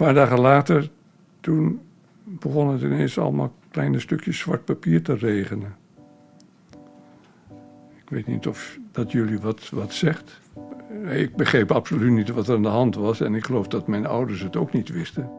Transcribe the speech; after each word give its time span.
paar 0.00 0.14
dagen 0.14 0.40
later, 0.40 0.90
toen 1.40 1.80
begon 2.24 2.68
het 2.68 2.82
ineens 2.82 3.18
allemaal 3.18 3.52
kleine 3.70 4.00
stukjes 4.00 4.38
zwart 4.38 4.64
papier 4.64 5.02
te 5.02 5.14
regenen. 5.14 5.76
Ik 8.02 8.08
weet 8.08 8.26
niet 8.26 8.46
of 8.46 8.78
dat 8.92 9.12
jullie 9.12 9.40
wat, 9.40 9.68
wat 9.70 9.92
zegt. 9.92 10.40
Ik 11.08 11.36
begreep 11.36 11.70
absoluut 11.70 12.12
niet 12.12 12.30
wat 12.30 12.48
er 12.48 12.54
aan 12.54 12.62
de 12.62 12.68
hand 12.68 12.94
was 12.94 13.20
en 13.20 13.34
ik 13.34 13.44
geloof 13.44 13.68
dat 13.68 13.86
mijn 13.86 14.06
ouders 14.06 14.40
het 14.40 14.56
ook 14.56 14.72
niet 14.72 14.88
wisten. 14.88 15.30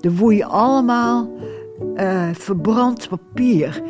Er 0.00 0.12
woei 0.12 0.42
allemaal 0.42 1.30
uh, 1.96 2.28
verbrand 2.32 3.08
papier, 3.08 3.82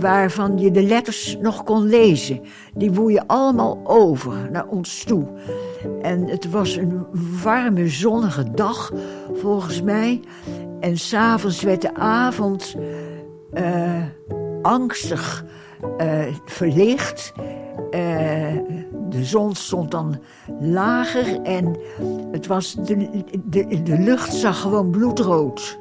waarvan 0.00 0.58
je 0.58 0.70
de 0.70 0.82
letters 0.82 1.36
nog 1.40 1.62
kon 1.62 1.82
lezen. 1.82 2.40
Die 2.74 2.92
woeien 2.92 3.26
allemaal 3.26 3.80
over 3.84 4.50
naar 4.50 4.66
ons 4.66 5.04
toe. 5.04 5.26
En 6.02 6.26
het 6.26 6.50
was 6.50 6.76
een 6.76 7.06
warme, 7.42 7.88
zonnige 7.88 8.50
dag, 8.50 8.92
volgens 9.34 9.82
mij. 9.82 10.20
En 10.80 10.98
s'avonds 10.98 11.62
werd 11.62 11.82
de 11.82 11.94
avond 11.94 12.76
uh, 13.52 14.04
angstig 14.62 15.44
uh, 16.00 16.22
verlicht. 16.44 17.32
de 19.10 19.24
zon 19.24 19.54
stond 19.54 19.90
dan 19.90 20.18
lager 20.60 21.42
en 21.42 21.76
het 22.32 22.46
was 22.46 22.74
de, 22.74 23.24
de, 23.44 23.82
de 23.82 23.98
lucht 23.98 24.32
zag 24.32 24.60
gewoon 24.60 24.90
bloedrood. 24.90 25.78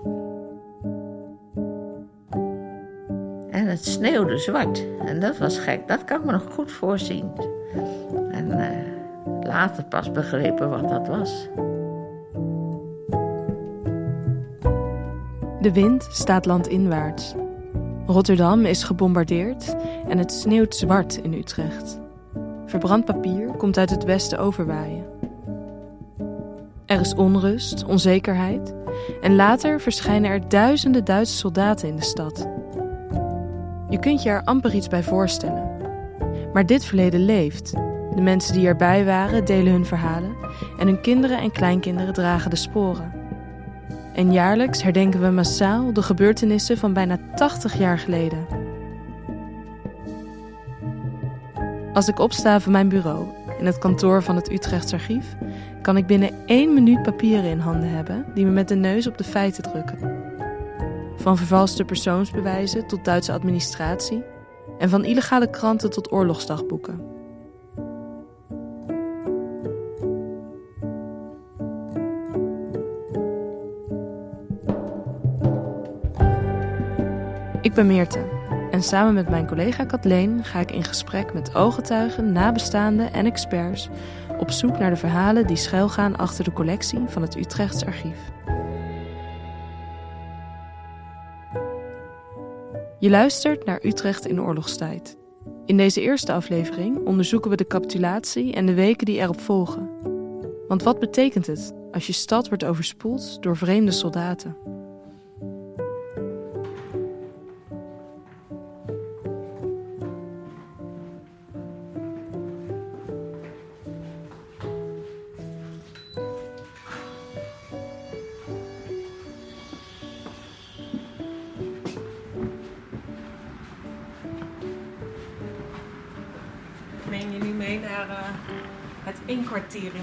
Het 3.69 3.85
sneeuwde 3.85 4.37
zwart. 4.37 4.85
En 5.05 5.19
dat 5.19 5.37
was 5.37 5.57
gek. 5.57 5.87
Dat 5.87 6.03
kan 6.03 6.19
ik 6.19 6.25
me 6.25 6.31
nog 6.31 6.47
goed 6.51 6.71
voorzien. 6.71 7.31
En 8.31 8.47
uh, 8.47 9.47
later 9.47 9.83
pas 9.83 10.11
begrepen 10.11 10.69
wat 10.69 10.89
dat 10.89 11.07
was. 11.07 11.47
De 15.61 15.71
wind 15.73 16.07
staat 16.11 16.45
landinwaarts. 16.45 17.33
Rotterdam 18.05 18.65
is 18.65 18.83
gebombardeerd 18.83 19.75
en 20.07 20.17
het 20.17 20.31
sneeuwt 20.31 20.75
zwart 20.75 21.17
in 21.17 21.33
Utrecht. 21.33 21.99
Verbrand 22.65 23.05
papier 23.05 23.47
komt 23.47 23.77
uit 23.77 23.89
het 23.89 24.03
westen 24.03 24.39
overwaaien. 24.39 25.05
Er 26.85 26.99
is 26.99 27.13
onrust, 27.13 27.85
onzekerheid 27.85 28.73
en 29.21 29.35
later 29.35 29.81
verschijnen 29.81 30.29
er 30.29 30.49
duizenden 30.49 31.05
Duitse 31.05 31.37
soldaten 31.37 31.87
in 31.87 31.95
de 31.95 32.03
stad. 32.03 32.58
Je 33.89 33.99
kunt 33.99 34.23
je 34.23 34.29
er 34.29 34.43
amper 34.43 34.75
iets 34.75 34.87
bij 34.87 35.03
voorstellen. 35.03 35.77
Maar 36.53 36.65
dit 36.65 36.85
verleden 36.85 37.25
leeft. 37.25 37.71
De 38.15 38.21
mensen 38.21 38.53
die 38.53 38.67
erbij 38.67 39.05
waren 39.05 39.45
delen 39.45 39.71
hun 39.71 39.85
verhalen 39.85 40.35
en 40.79 40.87
hun 40.87 41.01
kinderen 41.01 41.39
en 41.39 41.51
kleinkinderen 41.51 42.13
dragen 42.13 42.49
de 42.49 42.55
sporen. 42.55 43.13
En 44.13 44.31
jaarlijks 44.31 44.83
herdenken 44.83 45.21
we 45.21 45.29
massaal 45.29 45.93
de 45.93 46.01
gebeurtenissen 46.01 46.77
van 46.77 46.93
bijna 46.93 47.17
80 47.35 47.77
jaar 47.77 47.99
geleden. 47.99 48.47
Als 51.93 52.07
ik 52.07 52.19
opsta 52.19 52.59
van 52.59 52.71
mijn 52.71 52.89
bureau 52.89 53.25
in 53.59 53.65
het 53.65 53.77
kantoor 53.77 54.23
van 54.23 54.35
het 54.35 54.51
Utrechts 54.51 54.93
Archief, 54.93 55.35
kan 55.81 55.97
ik 55.97 56.05
binnen 56.05 56.31
één 56.45 56.73
minuut 56.73 57.01
papieren 57.01 57.49
in 57.49 57.59
handen 57.59 57.89
hebben 57.89 58.25
die 58.33 58.45
me 58.45 58.51
met 58.51 58.67
de 58.67 58.75
neus 58.75 59.07
op 59.07 59.17
de 59.17 59.23
feiten 59.23 59.63
drukken. 59.63 60.18
Van 61.21 61.37
vervalste 61.37 61.85
persoonsbewijzen 61.85 62.87
tot 62.87 63.05
Duitse 63.05 63.31
administratie 63.31 64.23
en 64.77 64.89
van 64.89 65.05
illegale 65.05 65.49
kranten 65.49 65.89
tot 65.89 66.11
oorlogsdagboeken. 66.11 67.17
Ik 77.61 77.73
ben 77.73 77.87
Meerte 77.87 78.37
en 78.71 78.83
samen 78.83 79.13
met 79.13 79.29
mijn 79.29 79.47
collega 79.47 79.85
Kathleen 79.85 80.43
ga 80.43 80.59
ik 80.59 80.71
in 80.71 80.83
gesprek 80.83 81.33
met 81.33 81.55
ooggetuigen, 81.55 82.31
nabestaanden 82.31 83.13
en 83.13 83.25
experts 83.25 83.89
op 84.37 84.51
zoek 84.51 84.79
naar 84.79 84.89
de 84.89 84.95
verhalen 84.95 85.47
die 85.47 85.57
schuilgaan 85.57 86.17
achter 86.17 86.43
de 86.43 86.53
collectie 86.53 86.99
van 87.07 87.21
het 87.21 87.35
Utrechts 87.35 87.85
Archief. 87.85 88.31
Je 92.99 93.09
luistert 93.09 93.65
naar 93.65 93.85
Utrecht 93.85 94.25
in 94.25 94.41
oorlogstijd. 94.41 95.17
In 95.65 95.77
deze 95.77 96.01
eerste 96.01 96.33
aflevering 96.33 97.05
onderzoeken 97.05 97.49
we 97.49 97.55
de 97.55 97.67
capitulatie 97.67 98.53
en 98.53 98.65
de 98.65 98.73
weken 98.73 99.05
die 99.05 99.19
erop 99.19 99.39
volgen. 99.41 99.89
Want 100.67 100.83
wat 100.83 100.99
betekent 100.99 101.47
het 101.47 101.73
als 101.91 102.07
je 102.07 102.13
stad 102.13 102.47
wordt 102.47 102.65
overspoeld 102.65 103.43
door 103.43 103.57
vreemde 103.57 103.91
soldaten? 103.91 104.57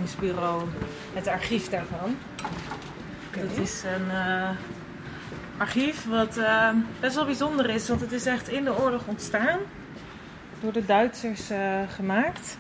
Inkwarteringsbureau, 0.06 0.68
het 1.12 1.26
archief 1.26 1.68
daarvan. 1.68 2.16
Dat 3.30 3.56
is 3.62 3.82
een 3.82 4.06
uh, 4.06 4.50
archief 5.58 6.06
wat 6.08 6.36
uh, 6.36 6.68
best 7.00 7.14
wel 7.14 7.24
bijzonder 7.24 7.70
is, 7.70 7.88
want 7.88 8.00
het 8.00 8.12
is 8.12 8.26
echt 8.26 8.48
in 8.48 8.64
de 8.64 8.78
oorlog 8.78 9.06
ontstaan. 9.06 9.58
Door 10.60 10.72
de 10.72 10.84
Duitsers 10.84 11.50
uh, 11.50 11.58
gemaakt. 11.88 12.58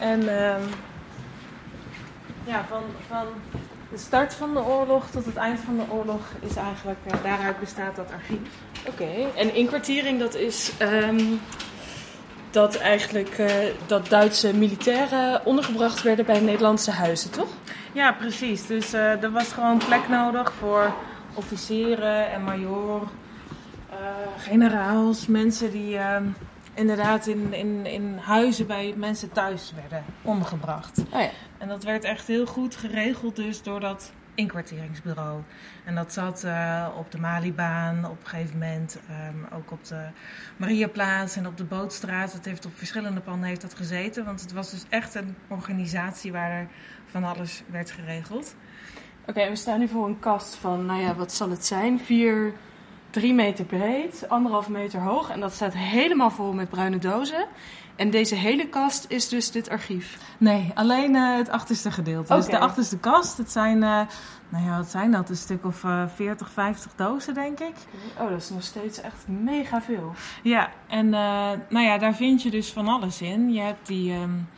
En 0.00 0.38
ehm, 0.38 0.62
ja, 2.44 2.64
van, 2.68 2.82
van 3.08 3.26
de 3.90 3.98
start 3.98 4.34
van 4.34 4.54
de 4.54 4.64
oorlog 4.64 5.10
tot 5.10 5.24
het 5.24 5.36
eind 5.36 5.60
van 5.60 5.76
de 5.76 5.84
oorlog 5.90 6.20
is 6.40 6.56
eigenlijk, 6.56 6.98
daaruit 7.22 7.60
bestaat 7.60 7.96
dat 7.96 8.12
archief. 8.12 8.48
Oké, 8.86 9.30
en 9.36 9.54
inkwartiering 9.54 10.18
dat 10.18 10.34
is 10.34 10.72
um, 10.80 11.40
dat 12.56 12.76
eigenlijk 12.76 13.38
uh, 13.38 13.50
dat 13.86 14.08
Duitse 14.08 14.54
militairen 14.54 15.46
ondergebracht 15.46 16.02
werden 16.02 16.24
bij 16.24 16.40
Nederlandse 16.40 16.90
huizen, 16.90 17.30
toch? 17.30 17.48
Ja, 17.92 18.12
precies. 18.12 18.66
Dus 18.66 18.94
uh, 18.94 19.22
er 19.22 19.30
was 19.30 19.52
gewoon 19.52 19.78
plek 19.78 20.08
nodig 20.08 20.52
voor 20.52 20.94
officieren 21.34 22.30
en 22.30 22.44
major, 22.44 23.02
uh, 23.90 23.96
generaals, 24.38 25.26
mensen 25.26 25.70
die 25.70 25.98
inderdaad 26.74 27.26
in, 27.26 27.52
in, 27.52 27.86
in 27.86 28.18
huizen 28.18 28.66
bij 28.66 28.94
mensen 28.96 29.32
thuis 29.32 29.72
werden 29.74 30.04
ondergebracht. 30.22 31.02
Oh 31.12 31.20
ja. 31.20 31.30
En 31.58 31.68
dat 31.68 31.84
werd 31.84 32.04
echt 32.04 32.26
heel 32.26 32.46
goed 32.46 32.76
geregeld 32.76 33.36
dus 33.36 33.62
door 33.62 33.80
dat 33.80 34.12
inkwarteringsbureau. 34.36 35.40
En 35.84 35.94
dat 35.94 36.12
zat 36.12 36.44
uh, 36.44 36.86
op 36.98 37.10
de 37.10 37.18
Malibaan 37.18 38.04
op 38.04 38.20
een 38.22 38.28
gegeven 38.28 38.58
moment, 38.58 38.98
um, 39.30 39.46
ook 39.58 39.70
op 39.70 39.84
de 39.84 40.06
Mariaplaats 40.56 41.36
en 41.36 41.46
op 41.46 41.56
de 41.56 41.64
Bootstraat. 41.64 42.32
Het 42.32 42.44
heeft 42.44 42.66
op 42.66 42.76
verschillende 42.76 43.20
panden 43.20 43.48
heeft 43.48 43.60
dat 43.60 43.74
gezeten, 43.74 44.24
want 44.24 44.40
het 44.40 44.52
was 44.52 44.70
dus 44.70 44.84
echt 44.88 45.14
een 45.14 45.36
organisatie 45.48 46.32
waar 46.32 46.50
er 46.50 46.68
van 47.06 47.24
alles 47.24 47.62
werd 47.70 47.90
geregeld. 47.90 48.54
Oké, 49.20 49.30
okay, 49.30 49.48
we 49.48 49.56
staan 49.56 49.78
nu 49.78 49.88
voor 49.88 50.06
een 50.06 50.18
kast 50.18 50.54
van, 50.54 50.86
nou 50.86 51.00
ja, 51.00 51.14
wat 51.14 51.32
zal 51.32 51.50
het 51.50 51.66
zijn? 51.66 52.00
Vier, 52.00 52.52
drie 53.10 53.34
meter 53.34 53.64
breed, 53.64 54.28
anderhalf 54.28 54.68
meter 54.68 55.00
hoog. 55.00 55.30
En 55.30 55.40
dat 55.40 55.52
staat 55.52 55.74
helemaal 55.74 56.30
vol 56.30 56.52
met 56.52 56.68
bruine 56.68 56.98
dozen. 56.98 57.46
En 57.96 58.10
deze 58.10 58.34
hele 58.34 58.68
kast 58.68 59.04
is 59.08 59.28
dus 59.28 59.50
dit 59.50 59.68
archief? 59.68 60.18
Nee, 60.38 60.70
alleen 60.74 61.14
uh, 61.14 61.36
het 61.36 61.48
achterste 61.48 61.90
gedeelte. 61.90 62.24
Okay. 62.24 62.36
Dus 62.36 62.46
de 62.46 62.58
achterste 62.58 62.98
kast, 62.98 63.38
het 63.38 63.50
zijn, 63.52 63.82
uh, 63.82 64.00
nou 64.48 64.64
ja, 64.64 64.76
wat 64.76 64.90
zijn 64.90 65.10
dat? 65.10 65.30
Een 65.30 65.36
stuk 65.36 65.64
of 65.64 65.84
uh, 65.84 66.02
40, 66.14 66.50
50 66.50 66.92
dozen, 66.96 67.34
denk 67.34 67.60
ik. 67.60 67.74
Oh, 68.18 68.28
dat 68.30 68.38
is 68.38 68.50
nog 68.50 68.62
steeds 68.62 69.00
echt 69.00 69.28
mega 69.28 69.82
veel. 69.82 70.12
Ja, 70.42 70.70
en 70.86 71.06
uh, 71.06 71.50
nou 71.68 71.86
ja, 71.86 71.98
daar 71.98 72.14
vind 72.14 72.42
je 72.42 72.50
dus 72.50 72.72
van 72.72 72.88
alles 72.88 73.22
in. 73.22 73.52
Je 73.52 73.60
hebt 73.60 73.86
die... 73.86 74.12
Um, 74.12 74.48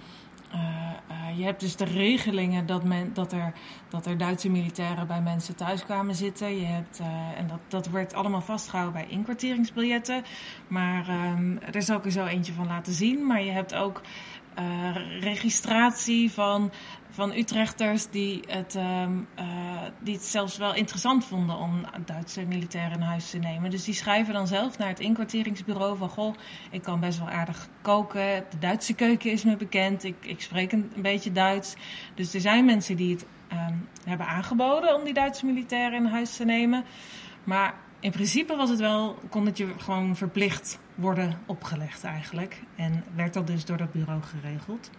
je 1.37 1.45
hebt 1.45 1.61
dus 1.61 1.77
de 1.77 1.85
regelingen 1.85 2.67
dat, 2.67 2.85
men, 2.85 3.15
dat, 3.15 3.33
er, 3.33 3.53
dat 3.89 4.07
er 4.07 4.19
Duitse 4.19 4.51
militairen 4.51 5.07
bij 5.07 5.21
mensen 5.21 5.57
thuis 5.57 5.85
kwamen 5.85 6.15
zitten. 6.15 6.57
Je 6.61 6.65
hebt, 6.67 7.01
en 7.37 7.47
dat, 7.47 7.61
dat 7.69 7.89
werd 7.89 8.15
allemaal 8.15 8.41
vastgehouden 8.41 9.01
bij 9.01 9.11
inkwarteringsbiljetten. 9.11 10.23
Maar 10.69 11.09
um, 11.09 11.59
er 11.73 11.83
zal 11.83 11.97
ik 11.97 12.05
er 12.05 12.11
zo 12.11 12.25
eentje 12.25 12.53
van 12.53 12.67
laten 12.67 12.93
zien. 12.93 13.27
Maar 13.27 13.43
je 13.43 13.51
hebt 13.51 13.75
ook 13.75 14.01
uh, 14.59 15.21
registratie 15.21 16.33
van, 16.33 16.73
van 17.11 17.33
Utrechters 17.33 18.11
die 18.11 18.43
het, 18.47 18.75
um, 18.75 19.29
uh, 19.39 19.45
die 20.01 20.15
het 20.15 20.25
zelfs 20.25 20.57
wel 20.57 20.75
interessant 20.75 21.25
vonden 21.25 21.57
om 21.57 21.85
Duitse 22.05 22.45
militairen 22.47 22.93
in 22.93 23.01
huis 23.01 23.31
te 23.31 23.39
nemen. 23.39 23.71
Dus 23.71 23.85
die 23.85 23.95
schrijven 23.95 24.35
dan 24.35 24.47
zelf 24.47 24.79
naar 24.79 24.89
het 24.89 25.01
inkwarteringsbureau 25.01 25.97
van... 25.97 26.09
goh, 26.09 26.35
ik 26.71 26.83
kan 26.83 27.01
best 27.01 27.19
wel 27.19 27.29
aardig 27.29 27.69
koken, 27.83 28.45
de 28.51 28.59
Duitse 28.59 28.95
keuken 28.95 29.31
is 29.31 29.45
me 29.45 29.57
bekend... 29.57 30.05
ik, 30.05 30.17
ik 30.21 30.41
spreek 30.41 30.73
een, 30.73 30.93
een 30.95 31.03
beetje 31.03 31.33
Duits. 31.33 31.75
Dus 32.15 32.35
er 32.35 32.41
zijn 32.41 32.65
mensen 32.65 32.97
die 32.97 33.15
het 33.15 33.27
ehm, 33.49 33.75
hebben 34.05 34.27
aangeboden 34.27 34.95
om 34.95 35.05
die 35.05 35.15
Duitse 35.15 35.47
militairen 35.47 35.99
in 35.99 36.11
huis 36.11 36.37
te 36.37 36.45
nemen. 36.45 36.85
Maar 37.45 37.75
in 38.01 38.11
principe 38.11 38.57
was 38.57 38.71
het 38.71 38.79
wel, 38.79 39.19
kon 39.31 39.47
het 39.47 39.57
je 39.59 39.69
gewoon 39.79 40.17
verplicht 40.17 40.79
worden 40.95 41.39
opgelegd 41.47 42.05
eigenlijk. 42.05 42.61
En 42.77 43.05
werd 43.15 43.35
dat 43.35 43.47
dus 43.47 43.65
door 43.65 43.77
dat 43.77 43.93
bureau 43.93 44.23
geregeld. 44.23 44.91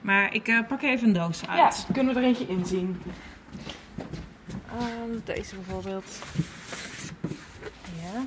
Maar 0.00 0.34
ik 0.34 0.48
eh, 0.48 0.58
pak 0.68 0.82
even 0.82 1.06
een 1.08 1.12
doos 1.14 1.40
Ja, 1.40 1.46
uit. 1.64 1.86
kunnen 1.92 2.14
we 2.14 2.20
er 2.20 2.26
eentje 2.26 2.46
inzien? 2.46 3.02
Ehm, 4.78 5.18
deze 5.24 5.54
bijvoorbeeld. 5.54 6.18
Ja. 8.02 8.26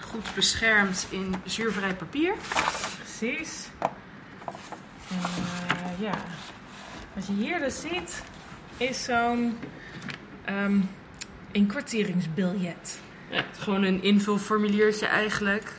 Goed 0.00 0.23
beschermd 0.34 1.06
in 1.10 1.34
zuurvrij 1.44 1.94
papier. 1.94 2.34
Precies. 2.98 3.68
En, 5.08 5.18
eh, 5.68 6.00
ja. 6.00 6.14
Wat 7.12 7.26
je 7.26 7.32
hier 7.32 7.58
dus 7.58 7.80
ziet, 7.80 8.22
is 8.76 9.04
zo'n 9.04 9.58
inkwarteringsbiljet. 11.52 13.00
Ja, 13.30 13.44
gewoon 13.58 13.82
een 13.82 14.02
invulformuliertje 14.02 15.06
eigenlijk. 15.06 15.72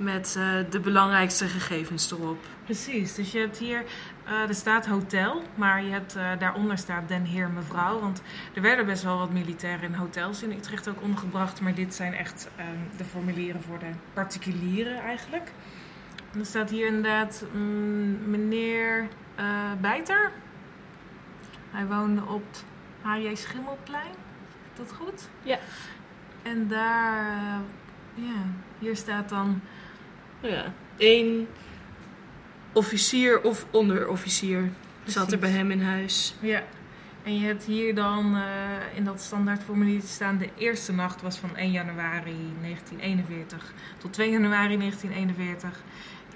Met 0.00 0.36
eh, 0.38 0.70
de 0.70 0.80
belangrijkste 0.80 1.46
gegevens 1.46 2.10
erop. 2.10 2.38
Precies, 2.64 3.14
dus 3.14 3.32
je 3.32 3.38
hebt 3.38 3.58
hier, 3.58 3.84
eh, 4.24 4.48
er 4.48 4.54
staat 4.54 4.86
hotel, 4.86 5.42
maar 5.54 5.84
je 5.84 5.90
hebt, 5.90 6.16
eh, 6.16 6.30
daaronder 6.38 6.78
staat 6.78 7.08
den 7.08 7.24
heer 7.24 7.50
mevrouw. 7.50 8.00
Want 8.00 8.22
er 8.54 8.62
werden 8.62 8.86
best 8.86 9.02
wel 9.02 9.18
wat 9.18 9.30
militairen 9.30 9.82
in 9.82 9.94
hotels 9.94 10.42
in 10.42 10.52
Utrecht 10.52 10.88
ook 10.88 11.02
ondergebracht. 11.02 11.60
Maar 11.60 11.74
dit 11.74 11.94
zijn 11.94 12.14
echt 12.14 12.48
ehm, 12.56 12.96
de 12.96 13.04
formulieren 13.04 13.62
voor 13.62 13.78
de 13.78 13.90
particulieren 14.12 15.00
eigenlijk. 15.00 15.52
En 16.32 16.38
er 16.38 16.46
staat 16.46 16.70
hier 16.70 16.86
inderdaad 16.86 17.44
mm, 17.52 18.30
meneer 18.30 19.08
eh 19.34 19.72
Bijter. 19.80 20.32
Hij 21.70 21.86
woonde 21.86 22.22
op 22.26 22.42
het 22.50 22.64
H.J. 23.02 23.34
Schimmelplein. 23.34 24.14
Is 24.72 24.78
dat 24.78 24.92
goed? 24.92 25.28
Ja. 25.42 25.58
En 26.42 26.68
daar, 26.68 27.60
ja, 28.14 28.42
hier 28.78 28.96
staat 28.96 29.28
dan 29.28 29.60
Nou 30.40 30.54
ja, 30.54 30.72
één 30.96 31.48
officier 32.72 33.42
of 33.42 33.66
onderofficier 33.70 34.70
zat 35.04 35.32
er 35.32 35.38
bij 35.38 35.50
hem 35.50 35.70
in 35.70 35.82
huis. 35.82 36.34
Ja, 36.40 36.62
en 37.22 37.38
je 37.38 37.46
hebt 37.46 37.64
hier 37.64 37.94
dan 37.94 38.36
eh, 38.36 38.96
in 38.96 39.04
dat 39.04 39.20
standaardformulier 39.20 40.00
staan... 40.02 40.38
de 40.38 40.48
eerste 40.56 40.92
nacht 40.92 41.22
was 41.22 41.38
van 41.38 41.56
1 41.56 41.70
januari 41.70 42.36
1941 42.60 43.72
tot 43.98 44.12
2 44.12 44.30
januari 44.30 44.76
1941. 44.76 45.82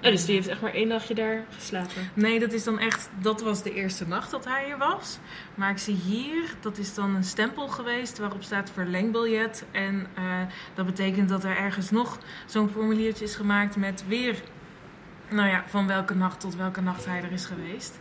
Oh, 0.05 0.11
dus 0.11 0.25
die 0.25 0.35
heeft 0.35 0.47
echt 0.47 0.61
maar 0.61 0.73
één 0.73 0.87
nachtje 0.87 1.13
daar 1.13 1.43
geslapen. 1.49 2.09
Nee, 2.13 2.39
dat 2.39 2.53
is 2.53 2.63
dan 2.63 2.79
echt... 2.79 3.09
Dat 3.21 3.41
was 3.41 3.63
de 3.63 3.73
eerste 3.73 4.07
nacht 4.07 4.31
dat 4.31 4.45
hij 4.45 4.65
hier 4.65 4.77
was. 4.77 5.17
Maar 5.55 5.71
ik 5.71 5.77
zie 5.77 5.95
hier, 5.95 6.53
dat 6.59 6.77
is 6.77 6.93
dan 6.93 7.15
een 7.15 7.23
stempel 7.23 7.67
geweest... 7.67 8.17
waarop 8.17 8.43
staat 8.43 8.71
verlengbiljet. 8.71 9.65
En 9.71 10.07
eh, 10.13 10.23
dat 10.73 10.85
betekent 10.85 11.29
dat 11.29 11.43
er 11.43 11.57
ergens 11.57 11.91
nog 11.91 12.19
zo'n 12.45 12.69
formuliertje 12.69 13.25
is 13.25 13.35
gemaakt... 13.35 13.75
met 13.75 14.03
weer, 14.07 14.41
nou 15.29 15.49
ja, 15.49 15.63
van 15.67 15.87
welke 15.87 16.15
nacht 16.15 16.39
tot 16.39 16.55
welke 16.55 16.81
nacht 16.81 17.05
hij 17.05 17.21
er 17.23 17.31
is 17.31 17.45
geweest. 17.45 17.99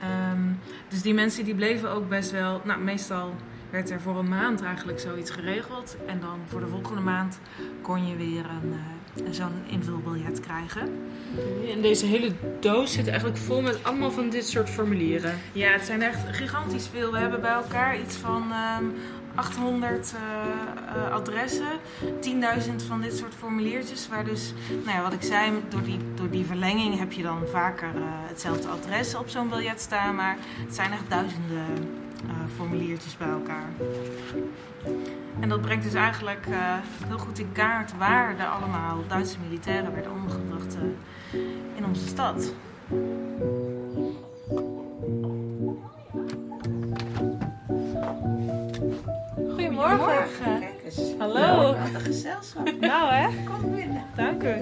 Ehm, 0.00 0.42
dus 0.88 1.02
die 1.02 1.14
mensen 1.14 1.44
die 1.44 1.54
bleven 1.54 1.90
ook 1.90 2.08
best 2.08 2.30
wel... 2.30 2.60
Nou, 2.64 2.80
meestal 2.80 3.34
werd 3.70 3.90
er 3.90 4.00
voor 4.00 4.18
een 4.18 4.28
maand 4.28 4.62
eigenlijk 4.62 5.00
zoiets 5.00 5.30
geregeld. 5.30 5.96
En 6.06 6.20
dan 6.20 6.38
voor 6.46 6.60
de 6.60 6.68
volgende 6.68 7.02
maand 7.02 7.40
kon 7.82 8.06
je 8.06 8.16
weer 8.16 8.44
een, 8.44 8.72
eh, 8.72 9.01
zo'n 9.30 9.62
invulbiljet 9.66 10.40
krijgen. 10.40 10.88
En 11.74 11.82
deze 11.82 12.06
hele 12.06 12.32
doos 12.60 12.92
zit 12.92 13.08
eigenlijk 13.08 13.38
vol 13.38 13.60
met 13.60 13.84
allemaal 13.84 14.10
van 14.10 14.30
dit 14.30 14.46
soort 14.46 14.70
formulieren. 14.70 15.38
Ja, 15.52 15.70
het 15.70 15.84
zijn 15.84 16.02
echt 16.02 16.36
gigantisch 16.36 16.88
veel. 16.88 17.12
We 17.12 17.18
hebben 17.18 17.40
bij 17.40 17.52
elkaar 17.52 18.00
iets 18.00 18.16
van 18.16 18.42
ehm, 18.52 18.84
800 19.34 20.14
eh, 20.14 21.04
eh, 21.04 21.12
adressen, 21.12 21.78
10.000 22.20 22.86
van 22.86 23.00
dit 23.00 23.16
soort 23.16 23.34
formuliertjes. 23.34 24.08
Waar 24.08 24.24
dus, 24.24 24.52
nou 24.68 24.96
ja, 24.96 25.02
wat 25.02 25.12
ik 25.12 25.22
zei, 25.22 25.52
door 25.68 25.82
die, 25.82 25.98
door 26.14 26.30
die 26.30 26.44
verlenging 26.44 26.98
heb 26.98 27.12
je 27.12 27.22
dan 27.22 27.46
vaker 27.50 27.88
eh, 27.88 28.02
hetzelfde 28.04 28.68
adres 28.68 29.14
op 29.14 29.28
zo'n 29.28 29.48
biljet 29.48 29.80
staan. 29.80 30.14
Maar 30.14 30.36
het 30.66 30.74
zijn 30.74 30.92
echt 30.92 31.10
duizenden 31.10 32.00
formuliertjes 32.56 33.16
bij 33.16 33.28
elkaar. 33.28 33.68
En 35.40 35.48
dat 35.48 35.60
brengt 35.60 35.84
dus 35.84 35.94
eigenlijk 35.94 36.46
eh, 36.46 36.56
heel 37.06 37.18
goed 37.18 37.38
in 37.38 37.52
kaart 37.52 37.96
waar 37.96 38.38
er 38.38 38.46
allemaal 38.46 39.04
Duitse 39.08 39.36
militairen 39.48 39.94
werden 39.94 40.12
ondergebracht 40.12 40.76
eh, 40.76 41.38
in 41.76 41.84
onze 41.84 42.06
stad. 42.06 42.52
Goedemorgen. 49.50 50.60
Kijk 50.60 50.82
eens. 50.84 51.00
Hallo. 51.18 51.66
Wat 51.66 51.94
een 51.94 52.00
gezelschap. 52.00 52.72
Nou 52.80 53.12
hè, 53.12 53.28
Kom 53.44 53.74
binnen. 53.74 54.02
dank 54.16 54.42
u. 54.42 54.56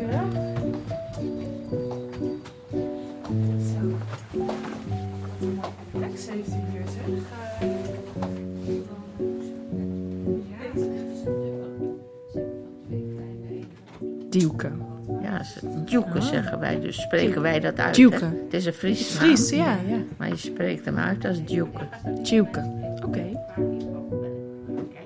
Ze- 15.90 15.96
Djoeke 15.96 16.20
zeggen 16.20 16.58
wij, 16.58 16.80
dus 16.80 17.00
spreken 17.00 17.42
wij 17.42 17.60
dat 17.60 17.78
uit. 17.78 17.96
Het 17.96 18.54
is 18.54 18.66
een 18.66 18.72
Fries 18.72 19.14
naam, 19.18 19.26
Fries, 19.28 19.50
ja, 19.50 19.78
ja. 19.88 19.96
Maar 20.16 20.28
je 20.28 20.36
spreekt 20.36 20.84
hem 20.84 20.96
uit 20.98 21.24
als 21.24 21.44
Djoeke. 21.44 21.80
Duke. 22.22 22.70
Oké. 23.06 23.24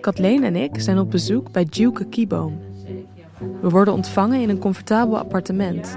Kathleen 0.00 0.44
en 0.44 0.56
ik 0.56 0.80
zijn 0.80 0.98
op 0.98 1.10
bezoek 1.10 1.52
bij 1.52 1.66
Duke 1.70 2.04
Kieboom. 2.08 2.58
We 3.60 3.68
worden 3.70 3.94
ontvangen 3.94 4.40
in 4.40 4.48
een 4.48 4.58
comfortabel 4.58 5.18
appartement. 5.18 5.96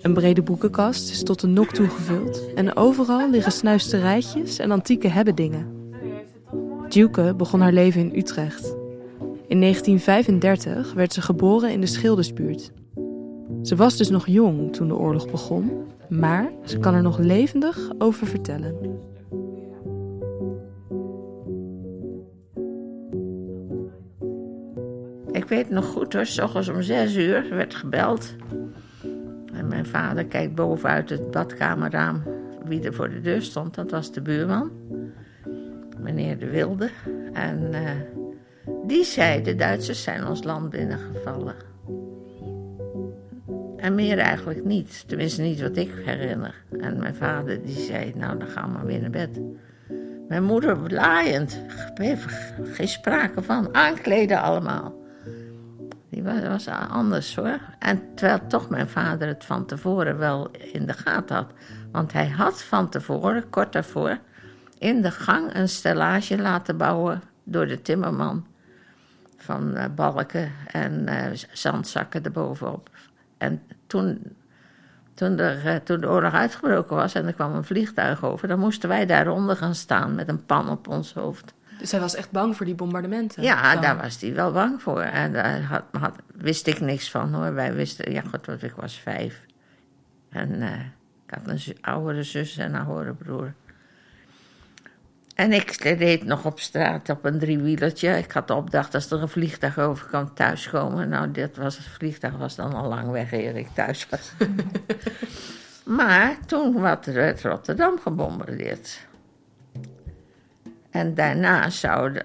Een 0.00 0.14
brede 0.14 0.42
boekenkast 0.42 1.10
is 1.10 1.22
tot 1.22 1.40
de 1.40 1.46
nok 1.46 1.68
toe 1.70 1.88
gevuld 1.88 2.54
en 2.54 2.76
overal 2.76 3.30
liggen 3.30 3.52
snuisterijtjes 3.52 4.58
en 4.58 4.70
antieke 4.70 5.08
hebbedingen. 5.08 5.66
Duke 6.88 7.34
begon 7.36 7.60
haar 7.60 7.72
leven 7.72 8.00
in 8.00 8.18
Utrecht. 8.18 8.74
In 9.48 9.60
1935 9.60 10.92
werd 10.92 11.12
ze 11.12 11.22
geboren 11.22 11.70
in 11.72 11.80
de 11.80 11.86
Schildersbuurt. 11.86 12.72
Ze 13.62 13.76
was 13.76 13.96
dus 13.96 14.10
nog 14.10 14.26
jong 14.26 14.72
toen 14.72 14.88
de 14.88 14.96
oorlog 14.96 15.30
begon, 15.30 15.70
maar 16.08 16.50
ze 16.64 16.78
kan 16.78 16.94
er 16.94 17.02
nog 17.02 17.18
levendig 17.18 17.90
over 17.98 18.26
vertellen. 18.26 18.74
Ik 25.32 25.44
weet 25.48 25.70
nog 25.70 25.84
goed 25.84 26.12
hoor, 26.12 26.26
s 26.26 26.38
ochtends 26.38 26.68
om 26.68 26.82
zes 26.82 27.16
uur 27.16 27.46
werd 27.50 27.74
gebeld. 27.74 28.34
En 29.52 29.68
mijn 29.68 29.86
vader 29.86 30.26
kijkt 30.26 30.54
bovenuit 30.54 31.10
het 31.10 31.30
badkamerraam 31.30 32.22
wie 32.64 32.82
er 32.82 32.94
voor 32.94 33.10
de 33.10 33.20
deur 33.20 33.42
stond. 33.42 33.74
Dat 33.74 33.90
was 33.90 34.12
de 34.12 34.20
buurman, 34.20 34.70
meneer 35.98 36.38
De 36.38 36.50
Wilde. 36.50 36.90
En 37.32 37.74
eh, 37.74 37.90
die 38.86 39.04
zei, 39.04 39.42
de 39.42 39.54
Duitsers 39.54 40.02
zijn 40.02 40.26
ons 40.26 40.44
land 40.44 40.70
binnengevallen. 40.70 41.69
En 43.80 43.94
meer 43.94 44.18
eigenlijk 44.18 44.64
niet, 44.64 45.04
tenminste 45.08 45.42
niet 45.42 45.60
wat 45.60 45.76
ik 45.76 45.92
herinner. 46.04 46.54
En 46.80 46.98
mijn 46.98 47.14
vader 47.14 47.62
die 47.62 47.78
zei, 47.80 48.12
nou 48.16 48.38
dan 48.38 48.48
gaan 48.48 48.80
we 48.80 48.86
weer 48.86 49.00
naar 49.00 49.10
bed. 49.10 49.40
Mijn 50.28 50.44
moeder 50.44 50.92
laaiend, 50.92 51.62
geen 52.62 52.88
sprake 52.88 53.42
van, 53.42 53.74
aankleden 53.74 54.40
allemaal. 54.40 54.94
Die 56.10 56.22
was, 56.22 56.42
was 56.42 56.68
anders 56.68 57.34
hoor. 57.34 57.58
En 57.78 58.02
terwijl 58.14 58.46
toch 58.46 58.68
mijn 58.68 58.88
vader 58.88 59.28
het 59.28 59.44
van 59.44 59.66
tevoren 59.66 60.18
wel 60.18 60.50
in 60.72 60.86
de 60.86 60.92
gaten 60.92 61.36
had. 61.36 61.52
Want 61.92 62.12
hij 62.12 62.28
had 62.28 62.62
van 62.62 62.88
tevoren, 62.88 63.50
kort 63.50 63.72
daarvoor, 63.72 64.18
in 64.78 65.02
de 65.02 65.10
gang 65.10 65.54
een 65.54 65.68
stellage 65.68 66.38
laten 66.38 66.76
bouwen 66.76 67.22
door 67.44 67.66
de 67.66 67.82
timmerman. 67.82 68.46
Van 69.36 69.76
eh, 69.76 69.84
balken 69.94 70.52
en 70.66 71.08
eh, 71.08 71.30
zandzakken 71.52 72.22
erbovenop. 72.22 72.90
En 73.40 73.62
toen, 73.86 74.36
toen, 75.14 75.38
er, 75.38 75.66
eh, 75.66 75.76
toen 75.76 76.00
de 76.00 76.08
oorlog 76.08 76.32
uitgebroken 76.32 76.96
was 76.96 77.14
en 77.14 77.26
er 77.26 77.32
kwam 77.32 77.54
een 77.54 77.64
vliegtuig 77.64 78.24
over, 78.24 78.48
dan 78.48 78.58
moesten 78.58 78.88
wij 78.88 79.06
daaronder 79.06 79.56
gaan 79.56 79.74
staan 79.74 80.14
met 80.14 80.28
een 80.28 80.46
pan 80.46 80.68
op 80.68 80.88
ons 80.88 81.12
hoofd. 81.12 81.54
Dus 81.78 81.90
hij 81.90 82.00
was 82.00 82.14
echt 82.14 82.30
bang 82.30 82.56
voor 82.56 82.66
die 82.66 82.74
bombardementen? 82.74 83.42
Ja, 83.42 83.76
daar 83.76 83.96
was 83.96 84.20
hij 84.20 84.34
wel 84.34 84.52
bang 84.52 84.82
voor. 84.82 85.00
En 85.00 85.32
daar 85.32 85.62
had, 85.62 85.82
had, 85.90 86.16
wist 86.34 86.66
ik 86.66 86.80
niks 86.80 87.10
van 87.10 87.34
hoor. 87.34 87.54
Wij 87.54 87.74
wisten, 87.74 88.12
ja 88.12 88.22
goed, 88.22 88.62
ik 88.62 88.74
was 88.76 88.98
vijf. 88.98 89.46
En 90.30 90.54
uh, 90.54 90.80
ik 91.26 91.34
had 91.34 91.48
een 91.48 91.76
oudere 91.80 92.22
zus 92.22 92.56
en 92.56 92.74
een 92.74 92.86
oudere 92.86 93.14
broer. 93.14 93.52
En 95.40 95.52
ik 95.52 95.70
reed 95.82 96.24
nog 96.24 96.44
op 96.44 96.60
straat 96.60 97.08
op 97.08 97.24
een 97.24 97.38
driewielertje. 97.38 98.08
Ik 98.08 98.32
had 98.32 98.48
de 98.48 98.54
opdracht 98.54 98.94
als 98.94 99.10
er 99.10 99.22
een 99.22 99.28
vliegtuig 99.28 99.78
over 99.78 100.06
kwam 100.06 100.34
thuiskomen. 100.34 101.08
Nou, 101.08 101.30
dit 101.30 101.56
was, 101.56 101.76
het 101.76 101.86
vliegtuig 101.86 102.36
was 102.36 102.56
dan 102.56 102.72
al 102.72 102.88
lang 102.88 103.10
weg 103.10 103.32
eer 103.32 103.56
ik 103.56 103.68
thuis 103.74 104.06
was. 104.10 104.32
maar 105.98 106.38
toen 106.46 106.80
werd 106.80 107.42
Rotterdam 107.42 107.98
gebombardeerd. 108.00 109.06
En 110.90 111.14
daarna 111.14 111.70
zou, 111.70 112.14
eh, 112.14 112.24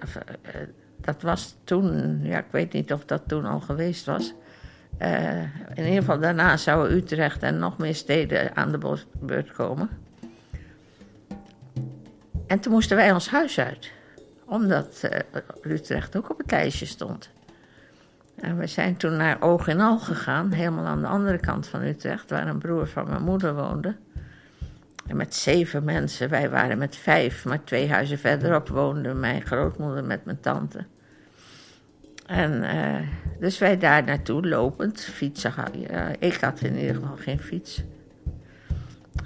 dat 1.00 1.22
was 1.22 1.56
toen, 1.64 2.20
ja, 2.22 2.38
ik 2.38 2.50
weet 2.50 2.72
niet 2.72 2.92
of 2.92 3.04
dat 3.04 3.22
toen 3.26 3.44
al 3.44 3.60
geweest 3.60 4.04
was. 4.04 4.34
Uh, 5.02 5.42
in 5.74 5.84
ieder 5.84 5.94
geval 5.94 6.18
daarna 6.18 6.56
zouden 6.56 6.96
Utrecht 6.96 7.42
en 7.42 7.58
nog 7.58 7.78
meer 7.78 7.94
steden 7.94 8.56
aan 8.56 8.72
de 8.72 8.98
beurt 9.20 9.52
komen. 9.52 9.90
En 12.46 12.60
toen 12.60 12.72
moesten 12.72 12.96
wij 12.96 13.12
ons 13.12 13.28
huis 13.28 13.58
uit, 13.58 13.90
omdat 14.44 15.02
uh, 15.04 15.72
Utrecht 15.72 16.16
ook 16.16 16.30
op 16.30 16.38
het 16.38 16.50
lijstje 16.50 16.86
stond. 16.86 17.30
En 18.36 18.58
we 18.58 18.66
zijn 18.66 18.96
toen 18.96 19.16
naar 19.16 19.42
Oog 19.42 19.66
in 19.66 19.80
Al 19.80 19.98
gegaan, 19.98 20.52
helemaal 20.52 20.84
aan 20.84 21.00
de 21.00 21.06
andere 21.06 21.38
kant 21.38 21.66
van 21.66 21.82
Utrecht, 21.82 22.30
waar 22.30 22.48
een 22.48 22.58
broer 22.58 22.86
van 22.86 23.08
mijn 23.08 23.22
moeder 23.22 23.54
woonde. 23.54 23.96
En 25.06 25.16
met 25.16 25.34
zeven 25.34 25.84
mensen, 25.84 26.28
wij 26.28 26.50
waren 26.50 26.78
met 26.78 26.96
vijf, 26.96 27.44
maar 27.44 27.64
twee 27.64 27.90
huizen 27.90 28.18
verderop 28.18 28.68
woonde 28.68 29.14
mijn 29.14 29.46
grootmoeder 29.46 30.04
met 30.04 30.24
mijn 30.24 30.40
tante. 30.40 30.84
En 32.26 32.62
uh, 32.62 33.08
dus 33.40 33.58
wij 33.58 33.78
daar 33.78 34.04
naartoe 34.04 34.48
lopend, 34.48 35.00
fietsen. 35.00 35.52
Uh, 35.90 36.06
ik 36.18 36.34
had 36.34 36.60
in 36.60 36.78
ieder 36.78 36.94
geval 36.94 37.16
geen 37.16 37.40
fiets. 37.40 37.82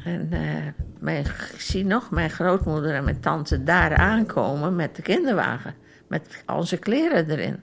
En 0.04 0.28
mijn, 0.98 1.24
ik 1.24 1.54
zie 1.60 1.84
nog 1.84 2.10
mijn 2.10 2.30
grootmoeder 2.30 2.94
en 2.94 3.04
mijn 3.04 3.20
tante 3.20 3.62
daar 3.62 3.96
aankomen 3.96 4.76
met 4.76 4.96
de 4.96 5.02
kinderwagen. 5.02 5.74
Met 6.08 6.44
onze 6.46 6.76
kleren 6.76 7.30
erin. 7.30 7.62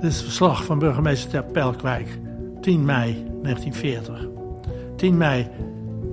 Dit 0.00 0.10
is 0.10 0.22
verslag 0.22 0.64
van 0.64 0.78
burgemeester 0.78 1.30
Ter 1.30 1.44
Pelkwijk, 1.44 2.18
10 2.60 2.84
mei 2.84 3.24
1940. 3.42 4.28
10 4.96 5.16
mei 5.16 5.50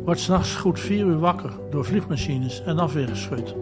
wordt 0.10 0.24
s'nachts 0.24 0.56
goed 0.56 0.80
vier 0.80 1.06
uur 1.06 1.20
wakker 1.20 1.52
door 1.70 1.86
vliegmachines 1.86 2.64
en 2.64 2.80
afweergeschut. 2.80 3.56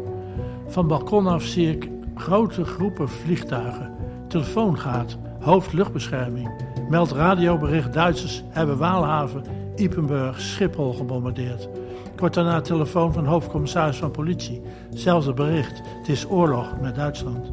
Van 0.67 0.87
balkon 0.87 1.27
af 1.27 1.43
zie 1.43 1.71
ik 1.71 1.89
grote 2.15 2.65
groepen 2.65 3.09
vliegtuigen. 3.09 3.91
Telefoon 4.27 4.77
gaat, 4.77 5.17
hoofdluchtbescherming. 5.39 6.51
Meldt 6.89 7.11
radiobericht 7.11 7.93
Duitsers 7.93 8.43
hebben 8.49 8.77
Waalhaven, 8.77 9.43
Ipenburg, 9.75 10.41
Schiphol 10.41 10.93
gebombardeerd. 10.93 11.69
Ik 12.13 12.19
word 12.19 12.33
daarna 12.33 12.61
telefoon 12.61 13.13
van 13.13 13.25
hoofdcommissaris 13.25 13.97
van 13.97 14.11
politie. 14.11 14.61
Zelfde 14.89 15.33
bericht, 15.33 15.81
het 15.97 16.09
is 16.09 16.29
oorlog 16.29 16.79
met 16.81 16.95
Duitsland. 16.95 17.51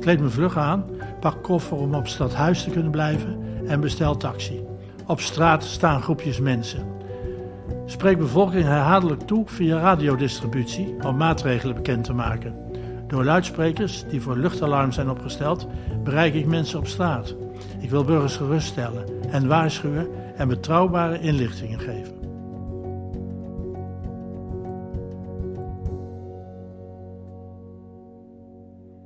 Kleed 0.00 0.20
me 0.20 0.28
vlug 0.28 0.56
aan, 0.56 0.84
pak 1.20 1.42
koffer 1.42 1.76
om 1.76 1.94
op 1.94 2.06
stadhuis 2.06 2.62
te 2.62 2.70
kunnen 2.70 2.90
blijven 2.90 3.38
en 3.66 3.80
bestel 3.80 4.16
taxi. 4.16 4.60
Op 5.06 5.20
straat 5.20 5.64
staan 5.64 6.02
groepjes 6.02 6.40
mensen. 6.40 6.93
Spreek 7.86 8.18
bevolking 8.18 8.64
herhaaldelijk 8.64 9.20
toe 9.20 9.44
via 9.46 9.78
radiodistributie 9.78 10.96
om 11.06 11.16
maatregelen 11.16 11.74
bekend 11.74 12.04
te 12.04 12.12
maken. 12.12 12.56
Door 13.06 13.24
luidsprekers 13.24 14.04
die 14.08 14.20
voor 14.20 14.36
luchtalarm 14.36 14.92
zijn 14.92 15.10
opgesteld, 15.10 15.66
bereik 16.04 16.34
ik 16.34 16.46
mensen 16.46 16.78
op 16.78 16.86
straat. 16.86 17.34
Ik 17.80 17.90
wil 17.90 18.04
burgers 18.04 18.36
geruststellen 18.36 19.30
en 19.30 19.48
waarschuwen 19.48 20.08
en 20.36 20.48
betrouwbare 20.48 21.20
inlichtingen 21.20 21.80
geven. 21.80 22.22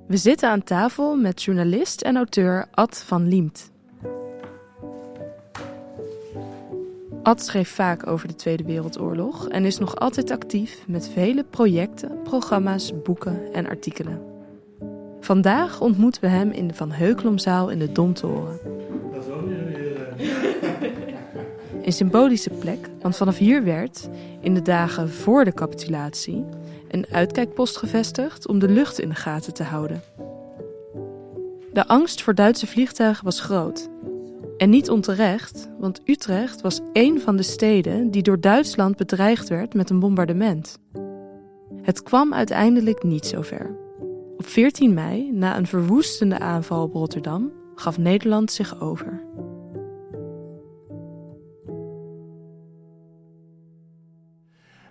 We 0.07 0.17
zitten 0.17 0.51
aan 0.51 0.63
tafel 0.63 1.17
met 1.17 1.43
journalist 1.43 2.01
en 2.01 2.17
auteur 2.17 2.69
Ad 2.71 3.05
van 3.07 3.29
Liemt. 3.29 3.73
Ad 7.23 7.43
schreef 7.43 7.69
vaak 7.69 8.07
over 8.07 8.29
de 8.29 8.35
Tweede 8.35 8.65
Wereldoorlog 8.65 9.49
en 9.49 9.65
is 9.65 9.79
nog 9.79 9.97
altijd 9.97 10.31
actief 10.31 10.85
met 10.87 11.09
vele 11.09 11.45
projecten, 11.45 12.23
programma's, 12.23 12.93
boeken 13.03 13.53
en 13.53 13.69
artikelen. 13.69 14.21
Vandaag 15.21 15.81
ontmoeten 15.81 16.21
we 16.21 16.29
hem 16.29 16.51
in 16.51 16.69
de 16.69 16.75
Van 16.75 16.91
Heukelomzaal 16.91 17.69
in 17.69 17.79
de 17.79 17.93
Domtoren. 17.93 18.59
Een 21.83 21.93
symbolische 21.93 22.51
plek, 22.51 22.89
want 23.01 23.17
vanaf 23.17 23.39
hier 23.39 23.65
werd, 23.65 24.09
in 24.41 24.55
de 24.55 24.63
dagen 24.63 25.11
voor 25.11 25.45
de 25.45 25.55
capitulatie, 25.55 26.45
een 26.89 27.07
uitkijkpost 27.11 27.77
gevestigd 27.77 28.49
om 28.49 28.59
de 28.59 28.69
lucht 28.69 29.01
in 29.01 29.09
de 29.09 29.15
gaten 29.15 29.55
te 29.55 29.63
houden. 29.63 30.03
De 31.73 31.87
angst 31.87 32.23
voor 32.23 32.35
Duitse 32.35 32.67
vliegtuigen 32.67 33.25
was 33.25 33.41
groot. 33.41 33.89
En 34.59 34.71
niet 34.71 34.91
onterecht, 34.91 35.69
want 35.79 36.01
Utrecht 36.05 36.61
was 36.61 36.81
één 36.93 37.21
van 37.21 37.37
de 37.37 37.43
steden 37.43 38.11
die 38.11 38.23
door 38.23 38.41
Duitsland 38.41 38.97
bedreigd 38.97 39.49
werd 39.49 39.75
met 39.75 39.91
een 39.91 39.99
bombardement. 39.99 40.79
Het 41.83 42.03
kwam 42.03 42.35
uiteindelijk 42.35 43.03
niet 43.03 43.27
zover. 43.27 43.77
Op 44.37 44.47
14 44.47 44.95
mei, 44.95 45.33
na 45.33 45.57
een 45.57 45.67
verwoestende 45.67 46.39
aanval 46.39 46.83
op 46.83 46.93
Rotterdam, 46.93 47.53
gaf 47.75 47.99
Nederland 47.99 48.53
zich 48.53 48.81
over. 48.81 49.23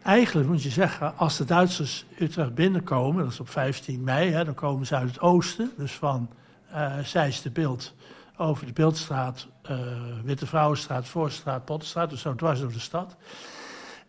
Eigenlijk 0.03 0.47
moet 0.47 0.63
je 0.63 0.69
zeggen, 0.69 1.17
als 1.17 1.37
de 1.37 1.45
Duitsers 1.45 2.05
Utrecht 2.19 2.55
binnenkomen, 2.55 3.23
dat 3.23 3.33
is 3.33 3.39
op 3.39 3.49
15 3.49 4.03
mei, 4.03 4.31
hè, 4.31 4.45
dan 4.45 4.53
komen 4.53 4.85
ze 4.85 4.95
uit 4.95 5.09
het 5.09 5.19
oosten, 5.19 5.71
dus 5.77 5.91
van 5.91 6.29
uh, 6.71 6.97
Zeist 6.97 7.53
Beeld 7.53 7.93
over 8.37 8.65
de 8.65 8.73
Beeldstraat, 8.73 9.47
uh, 9.71 9.77
Witte 10.23 10.45
Vrouwenstraat, 10.45 11.07
Voorstraat, 11.07 11.65
Pottenstraat, 11.65 12.09
dus 12.09 12.21
zo 12.21 12.35
dwars 12.35 12.59
door 12.59 12.71
de 12.71 12.79
stad. 12.79 13.15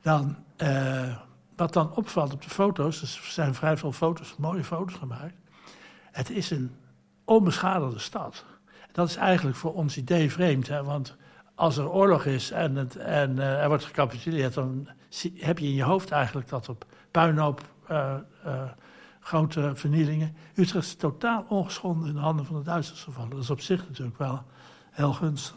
Dan, 0.01 0.37
uh, 0.63 1.17
wat 1.57 1.73
dan 1.73 1.95
opvalt 1.95 2.33
op 2.33 2.43
de 2.43 2.51
foto's, 2.51 3.01
dus 3.01 3.17
er 3.17 3.25
zijn 3.25 3.55
vrij 3.55 3.77
veel 3.77 3.93
foto's, 3.93 4.35
mooie 4.39 4.65
foto's 4.65 4.95
gemaakt. 4.95 5.35
Het 6.11 6.31
is 6.31 6.51
een 6.51 6.77
onbeschadigde 7.25 7.99
stad. 7.99 8.45
Dat 8.93 9.09
is 9.09 9.17
eigenlijk 9.17 9.57
voor 9.57 9.75
ons 9.75 9.97
idee 9.97 10.33
vreemd, 10.33 10.69
hè, 10.69 10.85
want 10.85 11.17
als 11.55 11.77
er 11.77 11.91
oorlog 11.91 12.25
is 12.25 12.51
en, 12.51 12.77
het, 12.77 12.97
en 12.97 13.31
uh, 13.31 13.63
er 13.63 13.69
wordt 13.69 13.85
gecapituleerd, 13.85 14.55
dan 14.55 14.89
heb 15.35 15.59
je 15.59 15.67
in 15.67 15.75
je 15.75 15.83
hoofd 15.83 16.11
eigenlijk 16.11 16.49
dat 16.49 16.69
op 16.69 16.85
puinhoop 17.11 17.63
uh, 17.91 18.15
grote 19.21 19.71
vernielingen. 19.75 20.37
Utrecht 20.55 20.87
is 20.87 20.95
totaal 20.95 21.45
ongeschonden 21.49 22.09
in 22.09 22.15
de 22.15 22.21
handen 22.21 22.45
van 22.45 22.57
de 22.57 22.63
Duitsers 22.63 23.03
gevallen. 23.03 23.31
Dat 23.31 23.43
is 23.43 23.51
op 23.51 23.61
zich 23.61 23.89
natuurlijk 23.89 24.19
wel 24.19 24.43
heel 24.99 25.13
gunstig. 25.13 25.57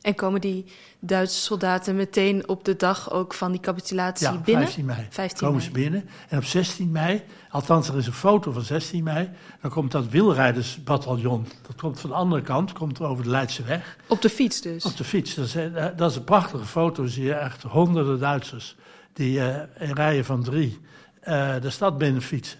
En 0.00 0.14
komen 0.14 0.40
die 0.40 0.64
Duitse 0.98 1.40
soldaten 1.40 1.96
meteen 1.96 2.48
op 2.48 2.64
de 2.64 2.76
dag 2.76 3.10
ook 3.10 3.34
van 3.34 3.52
die 3.52 3.60
capitulatie 3.60 4.26
ja, 4.26 4.36
binnen? 4.36 4.64
15 4.64 4.84
mei 4.84 5.06
15 5.10 5.38
komen 5.38 5.56
mei. 5.56 5.66
ze 5.66 5.70
binnen. 5.70 6.08
En 6.28 6.38
op 6.38 6.44
16 6.44 6.90
mei, 6.90 7.22
althans 7.50 7.88
er 7.88 7.96
is 7.96 8.06
een 8.06 8.12
foto 8.12 8.52
van 8.52 8.62
16 8.62 9.04
mei... 9.04 9.30
dan 9.60 9.70
komt 9.70 9.92
dat 9.92 10.08
wielrijdersbataljon, 10.08 11.46
dat 11.66 11.76
komt 11.76 12.00
van 12.00 12.10
de 12.10 12.16
andere 12.16 12.42
kant... 12.42 12.72
komt 12.72 13.00
over 13.00 13.24
de 13.24 13.30
Leidse 13.30 13.62
weg. 13.62 13.96
Op 14.06 14.22
de 14.22 14.30
fiets 14.30 14.60
dus? 14.60 14.84
Op 14.84 14.96
de 14.96 15.04
fiets. 15.04 15.34
Dat 15.34 15.44
is, 15.44 15.54
eh, 15.54 15.86
dat 15.96 16.10
is 16.10 16.16
een 16.16 16.24
prachtige 16.24 16.64
foto. 16.64 17.06
Zie 17.06 17.24
je 17.24 17.34
echt 17.34 17.62
honderden 17.62 18.18
Duitsers 18.18 18.76
die 19.12 19.38
uh, 19.38 19.56
in 19.78 19.94
rijen 19.94 20.24
van 20.24 20.42
drie 20.42 20.80
uh, 21.24 21.60
de 21.60 21.70
stad 21.70 21.98
binnen 21.98 22.22
fietsen. 22.22 22.58